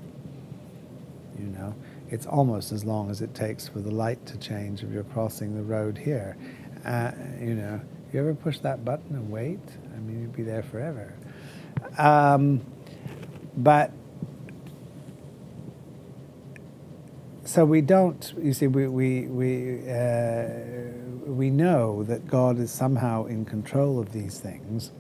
You 1.39 1.47
know, 1.47 1.75
it's 2.11 2.27
almost 2.27 2.73
as 2.73 2.85
long 2.85 3.11
as 3.11 3.21
it 3.23 3.35
takes 3.35 3.69
for 3.69 3.81
the 3.81 3.91
light 3.91 4.25
to 4.27 4.39
change 4.39 4.83
if 4.83 4.91
you're 4.91 5.05
crossing 5.05 5.55
the 5.55 5.63
road 5.63 5.99
here. 5.99 6.37
Uh, 6.85 7.13
you 7.41 7.55
know, 7.55 7.81
you 8.13 8.21
ever 8.21 8.35
push 8.35 8.59
that 8.61 8.85
button 8.85 9.15
and 9.15 9.31
wait? 9.31 9.61
I 9.95 9.99
mean, 9.99 10.23
you'd 10.23 10.37
be 10.37 10.43
there 10.43 10.63
forever. 10.63 11.15
Um, 11.99 12.65
but 13.57 13.93
so 17.45 17.65
we 17.65 17.81
don't. 17.81 18.33
You 18.41 18.53
see, 18.53 18.67
we 18.67 18.89
we 18.89 19.23
we 19.27 19.91
uh, 19.91 20.49
we 21.27 21.51
know 21.51 22.05
that 22.05 22.27
God 22.27 22.59
is 22.59 22.71
somehow 22.71 23.27
in 23.27 23.45
control 23.45 23.99
of 23.99 24.13
these 24.13 24.39
things, 24.39 24.93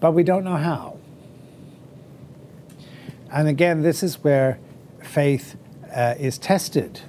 but 0.00 0.12
we 0.12 0.22
don't 0.22 0.44
know 0.44 0.56
how. 0.56 0.97
And 3.30 3.48
again, 3.48 3.82
this 3.82 4.02
is 4.02 4.22
where 4.24 4.58
faith 5.02 5.56
uh, 5.94 6.14
is 6.18 6.38
tested. 6.38 7.00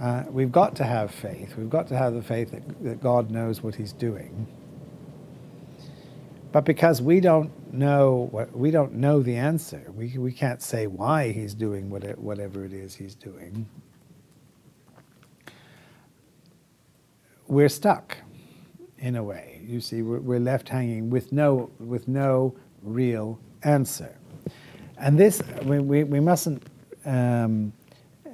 Uh, 0.00 0.24
we've 0.30 0.50
got 0.50 0.74
to 0.76 0.84
have 0.84 1.12
faith. 1.12 1.56
We've 1.56 1.70
got 1.70 1.86
to 1.88 1.96
have 1.96 2.14
the 2.14 2.22
faith 2.22 2.50
that, 2.50 2.82
that 2.82 3.00
God 3.00 3.30
knows 3.30 3.62
what 3.62 3.76
He's 3.76 3.92
doing. 3.92 4.48
But 6.52 6.66
because 6.66 7.00
we 7.00 7.20
don't 7.20 7.50
know 7.72 8.28
what 8.30 8.54
we 8.54 8.70
don't 8.70 8.92
know 8.92 9.22
the 9.22 9.36
answer, 9.36 9.90
we 9.96 10.18
we 10.18 10.32
can't 10.32 10.60
say 10.60 10.86
why 10.86 11.32
he's 11.32 11.54
doing 11.54 11.88
what 11.88 12.04
it, 12.04 12.18
whatever 12.18 12.62
it 12.62 12.74
is 12.74 12.96
he's 12.96 13.14
doing. 13.14 13.66
We're 17.46 17.70
stuck, 17.70 18.18
in 18.98 19.16
a 19.16 19.22
way. 19.22 19.60
You 19.66 19.80
see, 19.80 20.02
we're, 20.02 20.20
we're 20.20 20.40
left 20.40 20.68
hanging 20.68 21.08
with 21.08 21.32
no 21.32 21.70
with 21.78 22.06
no 22.06 22.54
real 22.82 23.40
answer, 23.62 24.16
and 25.02 25.18
this 25.18 25.42
we 25.64 25.78
we, 25.78 26.04
we 26.04 26.20
mustn't. 26.20 26.62
Um, 27.04 27.72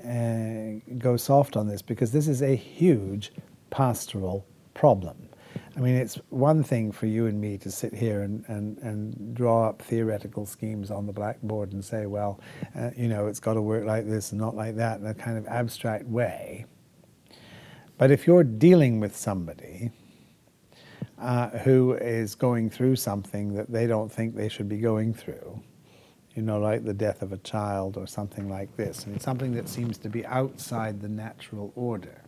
uh, 0.09 0.81
go 0.97 1.17
soft 1.17 1.57
on 1.57 1.67
this 1.67 1.83
because 1.83 2.13
this 2.13 2.29
is 2.29 2.41
a 2.43 2.55
huge 2.55 3.33
pastoral 3.71 4.47
problem. 4.75 5.29
I 5.77 5.81
mean, 5.81 5.97
it's 5.97 6.17
one 6.31 6.63
thing 6.63 6.93
for 6.93 7.07
you 7.07 7.27
and 7.27 7.41
me 7.41 7.59
to 7.59 7.71
sit 7.71 7.95
here 7.95 8.23
and, 8.23 8.45
and, 8.49 8.79
and 8.79 9.35
draw 9.35 9.69
up 9.69 9.83
theoretical 9.83 10.47
schemes 10.47 10.91
on 10.91 11.07
the 11.07 11.13
blackboard 11.13 11.73
and 11.73 11.85
say, 11.85 12.07
well, 12.07 12.41
uh, 12.77 12.91
you 12.97 13.09
know, 13.09 13.27
it's 13.27 13.39
got 13.39 13.55
to 13.55 13.63
work 13.63 13.85
like 13.85 14.07
this 14.07 14.33
and 14.33 14.41
not 14.41 14.57
like 14.57 14.77
that 14.77 15.01
in 15.01 15.07
a 15.07 15.15
kind 15.15 15.39
of 15.39 15.47
abstract 15.47 16.07
way. 16.07 16.65
But 17.97 18.11
if 18.11 18.27
you're 18.27 18.45
dealing 18.45 18.99
with 18.99 19.17
somebody 19.17 19.91
uh, 21.19 21.51
who 21.51 21.95
is 21.95 22.35
going 22.35 22.71
through 22.71 22.97
something 22.97 23.55
that 23.55 23.71
they 23.71 23.87
don't 23.87 24.11
think 24.11 24.35
they 24.35 24.49
should 24.49 24.69
be 24.69 24.79
going 24.79 25.15
through, 25.15 25.61
you 26.35 26.43
know, 26.43 26.59
like 26.59 26.85
the 26.85 26.95
death 26.95 27.23
of 27.23 27.33
a 27.33 27.39
child 27.39 27.97
or 27.97 28.07
something 28.07 28.49
like 28.49 28.77
this, 28.77 29.05
and 29.05 29.21
something 29.21 29.55
that 29.55 29.69
seems 29.69 29.99
to 29.99 30.09
be 30.09 30.25
outside 30.27 31.01
the 31.01 31.09
natural 31.09 31.73
order 31.75 32.23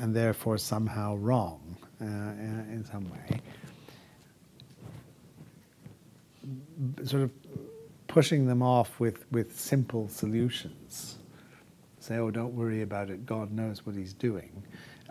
and 0.00 0.16
therefore 0.16 0.58
somehow 0.58 1.14
wrong 1.16 1.76
uh, 2.00 2.04
in 2.04 2.84
some 2.90 3.08
way. 3.10 3.40
Sort 7.04 7.22
of 7.22 7.30
pushing 8.08 8.46
them 8.46 8.62
off 8.62 8.98
with, 8.98 9.30
with 9.30 9.58
simple 9.58 10.08
solutions, 10.08 11.18
say, 12.00 12.16
oh, 12.16 12.30
don't 12.30 12.54
worry 12.54 12.82
about 12.82 13.10
it, 13.10 13.26
God 13.26 13.52
knows 13.52 13.84
what 13.84 13.94
He's 13.94 14.14
doing, 14.14 14.62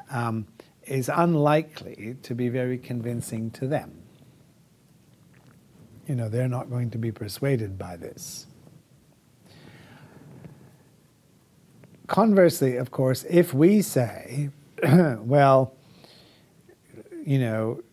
um, 0.10 0.48
is 0.86 1.10
unlikely 1.14 2.18
to 2.24 2.34
be 2.34 2.50
very 2.50 2.80
convincing 2.80 3.52
to 3.52 3.68
them. 3.68 3.99
You 6.10 6.16
know, 6.16 6.28
they're 6.28 6.48
not 6.48 6.72
going 6.72 6.90
to 6.90 6.98
be 6.98 7.12
persuaded 7.12 7.78
by 7.78 7.96
this. 7.96 8.48
Conversely, 12.08 12.78
of 12.78 12.90
course, 12.90 13.28
if 13.30 13.54
we 13.54 13.84
say, 13.84 14.50
well, 14.84 15.76
you 17.24 17.38
know, 17.38 17.84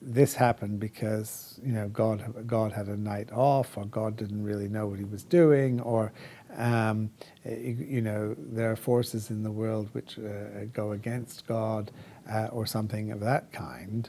this 0.00 0.34
happened 0.34 0.80
because 0.80 1.60
you 1.62 1.72
know 1.72 1.88
God 1.88 2.46
God 2.46 2.72
had 2.72 2.86
a 2.86 2.96
night 2.96 3.30
off, 3.30 3.76
or 3.76 3.84
God 3.84 4.16
didn't 4.16 4.42
really 4.42 4.68
know 4.68 4.86
what 4.86 4.98
He 4.98 5.04
was 5.04 5.22
doing, 5.22 5.80
or 5.82 6.12
um, 6.56 7.10
you 7.44 8.00
know 8.00 8.34
there 8.38 8.70
are 8.70 8.76
forces 8.76 9.28
in 9.28 9.42
the 9.42 9.50
world 9.50 9.90
which 9.92 10.18
uh, 10.18 10.64
go 10.72 10.92
against 10.92 11.46
God, 11.46 11.90
uh, 12.30 12.46
or 12.52 12.64
something 12.64 13.12
of 13.12 13.20
that 13.20 13.52
kind. 13.52 14.08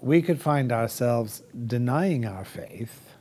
We 0.00 0.22
could 0.22 0.40
find 0.40 0.72
ourselves 0.72 1.42
denying 1.66 2.24
our 2.24 2.44
faith 2.44 3.14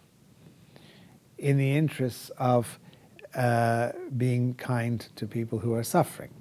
in 1.37 1.57
the 1.57 1.75
interests 1.75 2.29
of 2.37 2.79
uh, 3.35 3.91
being 4.15 4.53
kind 4.55 5.07
to 5.15 5.27
people 5.27 5.59
who 5.59 5.73
are 5.73 5.83
suffering. 5.83 6.33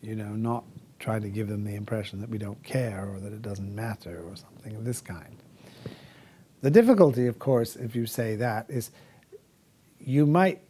You 0.00 0.14
know, 0.14 0.30
not 0.30 0.64
trying 0.98 1.22
to 1.22 1.28
give 1.28 1.48
them 1.48 1.64
the 1.64 1.74
impression 1.74 2.20
that 2.20 2.30
we 2.30 2.38
don't 2.38 2.62
care 2.62 3.08
or 3.12 3.20
that 3.20 3.32
it 3.32 3.42
doesn't 3.42 3.74
matter 3.74 4.22
or 4.26 4.36
something 4.36 4.74
of 4.76 4.84
this 4.84 5.00
kind. 5.00 5.36
The 6.62 6.70
difficulty, 6.70 7.26
of 7.26 7.38
course, 7.38 7.76
if 7.76 7.94
you 7.94 8.06
say 8.06 8.36
that, 8.36 8.70
is 8.70 8.90
you 9.98 10.26
might 10.26 10.62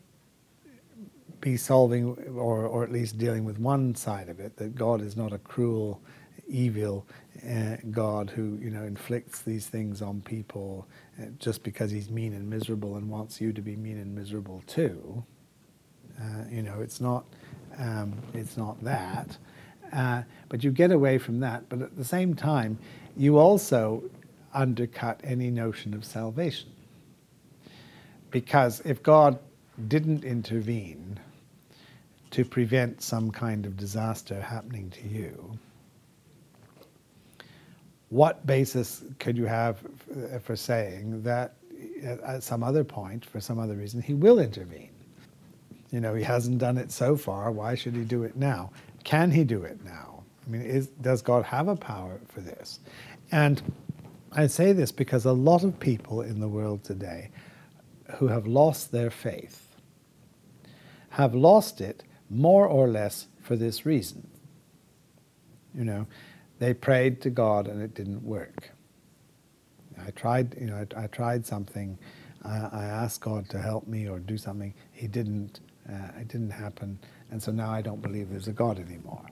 be 1.41 1.57
solving 1.57 2.17
or, 2.37 2.67
or 2.67 2.83
at 2.83 2.91
least 2.91 3.19
dealing 3.19 3.45
with 3.45 3.59
one 3.59 3.95
side 3.95 4.29
of 4.29 4.41
it 4.41 4.57
that 4.57 4.75
God 4.75 5.01
is 5.01 5.17
not 5.17 5.33
a 5.33 5.39
cruel, 5.39 6.01
evil 6.49 7.07
uh, 7.49 7.77
God 7.91 8.31
who 8.31 8.59
you 8.61 8.71
know 8.71 8.83
inflicts 8.85 9.43
these 9.43 9.67
things 9.67 10.03
on 10.03 10.21
people 10.23 10.87
uh, 11.21 11.27
just 11.39 11.63
because 11.63 11.91
he's 11.91 12.11
mean 12.11 12.35
and 12.35 12.49
miserable 12.49 12.97
and 12.97 13.09
wants 13.09 13.41
you 13.41 13.53
to 13.53 13.61
be 13.61 13.77
mean 13.77 13.99
and 13.99 14.15
miserable 14.15 14.63
too. 14.67 15.25
Uh, 16.21 16.45
you 16.51 16.63
know, 16.63 16.81
it's 16.81 17.01
not 17.01 17.25
um, 17.79 18.15
it's 18.35 18.57
not 18.57 18.83
that. 18.85 19.37
Uh, 19.93 20.23
but 20.49 20.65
you 20.65 20.71
get 20.71 20.91
away 20.91 21.19
from 21.19 21.41
that. 21.41 21.69
But 21.69 21.83
at 21.83 21.97
the 21.97 22.05
same 22.05 22.35
time, 22.35 22.79
you 23.17 23.39
also 23.39 24.03
undercut 24.53 25.21
any 25.25 25.51
notion 25.51 25.95
of 25.95 26.05
salvation. 26.05 26.71
Because 28.31 28.81
if 28.81 29.03
God 29.03 29.39
didn't 29.89 30.25
intervene 30.25 31.19
to 32.31 32.45
prevent 32.45 33.03
some 33.03 33.31
kind 33.31 33.67
of 33.67 33.77
disaster 33.77 34.41
happening 34.41 34.91
to 34.91 35.09
you, 35.09 35.59
what 38.15 38.47
basis 38.47 39.03
could 39.19 39.37
you 39.37 39.45
have 39.45 39.79
for 40.41 40.55
saying 40.55 41.21
that 41.25 41.57
uh, 42.07 42.17
at 42.25 42.45
some 42.45 42.63
other 42.63 42.85
point, 42.85 43.25
for 43.25 43.41
some 43.41 43.59
other 43.59 43.75
reason, 43.75 44.01
he 44.01 44.15
will 44.15 44.39
intervene? 44.39 44.91
You 45.91 45.99
know, 45.99 46.15
he 46.15 46.23
hasn't 46.23 46.59
done 46.59 46.79
it 46.79 46.93
so 46.93 47.17
far, 47.17 47.51
why 47.51 47.75
should 47.75 47.95
he 47.95 48.05
do 48.05 48.23
it 48.23 48.37
now? 48.37 48.71
Can 49.03 49.33
he 49.33 49.43
do 49.43 49.65
it 49.65 49.85
now? 49.85 50.23
I 50.47 50.51
mean, 50.51 50.63
is, 50.63 50.87
does 50.87 51.23
God 51.23 51.45
have 51.45 51.67
a 51.67 51.75
power 51.75 52.21
for 52.29 52.41
this? 52.41 52.79
And 53.33 53.61
I 54.31 54.47
say 54.47 54.73
this 54.73 54.93
because 54.93 55.25
a 55.25 55.33
lot 55.33 55.65
of 55.65 55.81
people 55.81 56.23
in 56.23 56.39
the 56.39 56.49
world 56.49 56.85
today 56.85 57.33
who 58.19 58.29
have 58.29 58.47
lost 58.47 58.93
their 58.93 59.11
faith 59.11 59.75
have 61.11 61.35
lost 61.35 61.81
it 61.81 62.05
more 62.31 62.69
or 62.69 62.87
less 62.87 63.27
for 63.43 63.57
this 63.57 63.85
reason. 63.85 64.25
You 65.75 65.85
know, 65.85 66.07
they 66.59 66.75
prayed 66.75 67.21
to 67.23 67.31
God 67.31 67.67
and 67.67 67.83
it 67.83 67.95
didn't 67.95 68.23
work. 68.23 68.71
I 70.05 70.11
tried, 70.11 70.57
you 70.61 70.67
know, 70.67 70.87
I, 70.97 71.05
I 71.05 71.07
tried 71.09 71.47
something. 71.47 71.99
I, 72.45 72.69
I, 72.73 72.85
asked 72.85 73.21
God 73.21 73.49
to 73.51 73.59
help 73.59 73.87
me 73.87 74.09
or 74.09 74.19
do 74.19 74.37
something. 74.37 74.75
He 74.93 75.07
didn't. 75.07 75.61
Uh, 75.89 76.21
it 76.21 76.29
didn't 76.29 76.51
happen. 76.51 76.99
And 77.31 77.43
so 77.43 77.53
now 77.53 77.71
I 77.71 77.83
don't 77.83 78.01
believe 78.01 78.31
there's 78.31 78.49
a 78.49 78.53
God 78.53 78.79
anymore. 78.79 79.25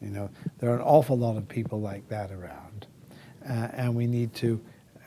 You 0.00 0.10
know, 0.10 0.30
there 0.58 0.70
are 0.70 0.76
an 0.76 0.82
awful 0.82 1.18
lot 1.18 1.36
of 1.36 1.48
people 1.48 1.80
like 1.80 2.08
that 2.08 2.30
around, 2.30 2.86
uh, 3.48 3.68
and 3.72 3.94
we 3.94 4.06
need 4.06 4.32
to 4.36 4.60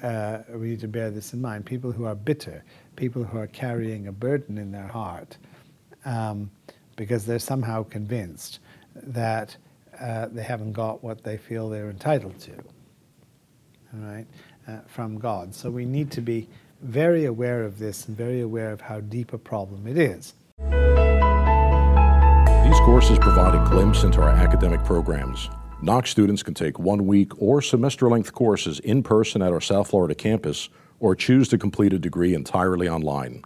uh, 0.04 0.39
we 0.54 0.69
need 0.69 0.80
to 0.82 0.88
bear 0.88 1.12
this 1.12 1.34
in 1.34 1.41
mind. 1.41 1.65
People 1.65 1.91
who 1.91 2.06
are 2.06 2.15
bitter, 2.15 2.63
people 2.95 3.23
who 3.23 3.38
are 3.38 3.47
carrying 3.47 4.08
a 4.08 4.12
burden 4.12 4.58
in 4.58 4.71
their 4.71 4.88
heart, 4.88 5.38
um, 6.06 6.51
because 6.97 7.25
they're 7.25 7.39
somehow 7.39 7.84
convinced 7.84 8.60
that 8.95 9.56
uh, 10.02 10.28
they 10.32 10.44
haven't 10.44 10.74
got 10.74 11.04
what 11.04 11.24
they 11.24 11.38
feel 11.38 11.70
they're 11.70 11.90
entitled 11.90 12.40
to. 12.40 12.54
All 13.94 14.00
right, 14.00 14.26
uh, 14.68 14.80
from 14.88 15.18
God. 15.18 15.54
So 15.54 15.70
we 15.70 15.86
need 15.86 16.12
to 16.12 16.22
be 16.22 16.48
very 16.82 17.26
aware 17.26 17.64
of 17.64 17.78
this 17.78 18.08
and 18.08 18.18
very 18.18 18.42
aware 18.42 18.72
of 18.72 18.82
how 18.82 19.02
deep 19.02 19.34
a 19.34 19.38
problem 19.38 19.86
it 19.86 19.98
is. 19.98 20.34
These 22.64 22.80
courses 22.80 23.20
provide 23.20 23.54
a 23.54 23.70
glimpse 23.70 24.04
into 24.04 24.22
our 24.22 24.30
academic 24.30 24.84
programs. 24.84 25.50
Knox 25.82 26.10
students 26.10 26.42
can 26.42 26.54
take 26.54 26.80
one 26.80 27.06
week 27.06 27.40
or 27.42 27.62
semester 27.62 28.10
length 28.10 28.34
courses 28.34 28.80
in 28.80 29.04
person 29.04 29.42
at 29.42 29.52
our 29.52 29.62
South 29.62 29.90
Florida 29.90 30.16
campus 30.16 30.70
or 31.00 31.16
choose 31.16 31.48
to 31.50 31.58
complete 31.58 31.92
a 31.92 32.00
degree 32.00 32.34
entirely 32.34 32.88
online. 32.88 33.44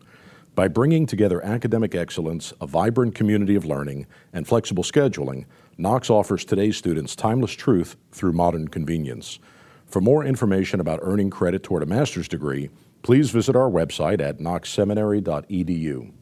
By 0.54 0.68
bringing 0.70 1.06
together 1.06 1.44
academic 1.44 1.96
excellence, 1.96 2.54
a 2.62 2.68
vibrant 2.68 3.16
community 3.16 3.56
of 3.56 3.66
learning, 3.66 4.08
and 4.32 4.48
flexible 4.48 4.84
scheduling, 4.84 5.46
Knox 5.78 6.10
offers 6.10 6.46
today's 6.46 6.78
students 6.78 7.18
timeless 7.18 7.52
truth 7.52 7.98
through 8.12 8.32
modern 8.32 8.70
convenience. 8.70 9.40
For 9.86 10.00
more 10.00 10.24
information 10.24 10.80
about 10.80 11.00
earning 11.02 11.30
credit 11.30 11.64
toward 11.64 11.84
a 11.84 11.86
master's 11.86 12.30
degree, 12.30 12.70
please 13.02 13.30
visit 13.30 13.58
our 13.58 13.70
website 13.70 14.22
at 14.22 14.40
knoxseminary.edu. 14.40 16.14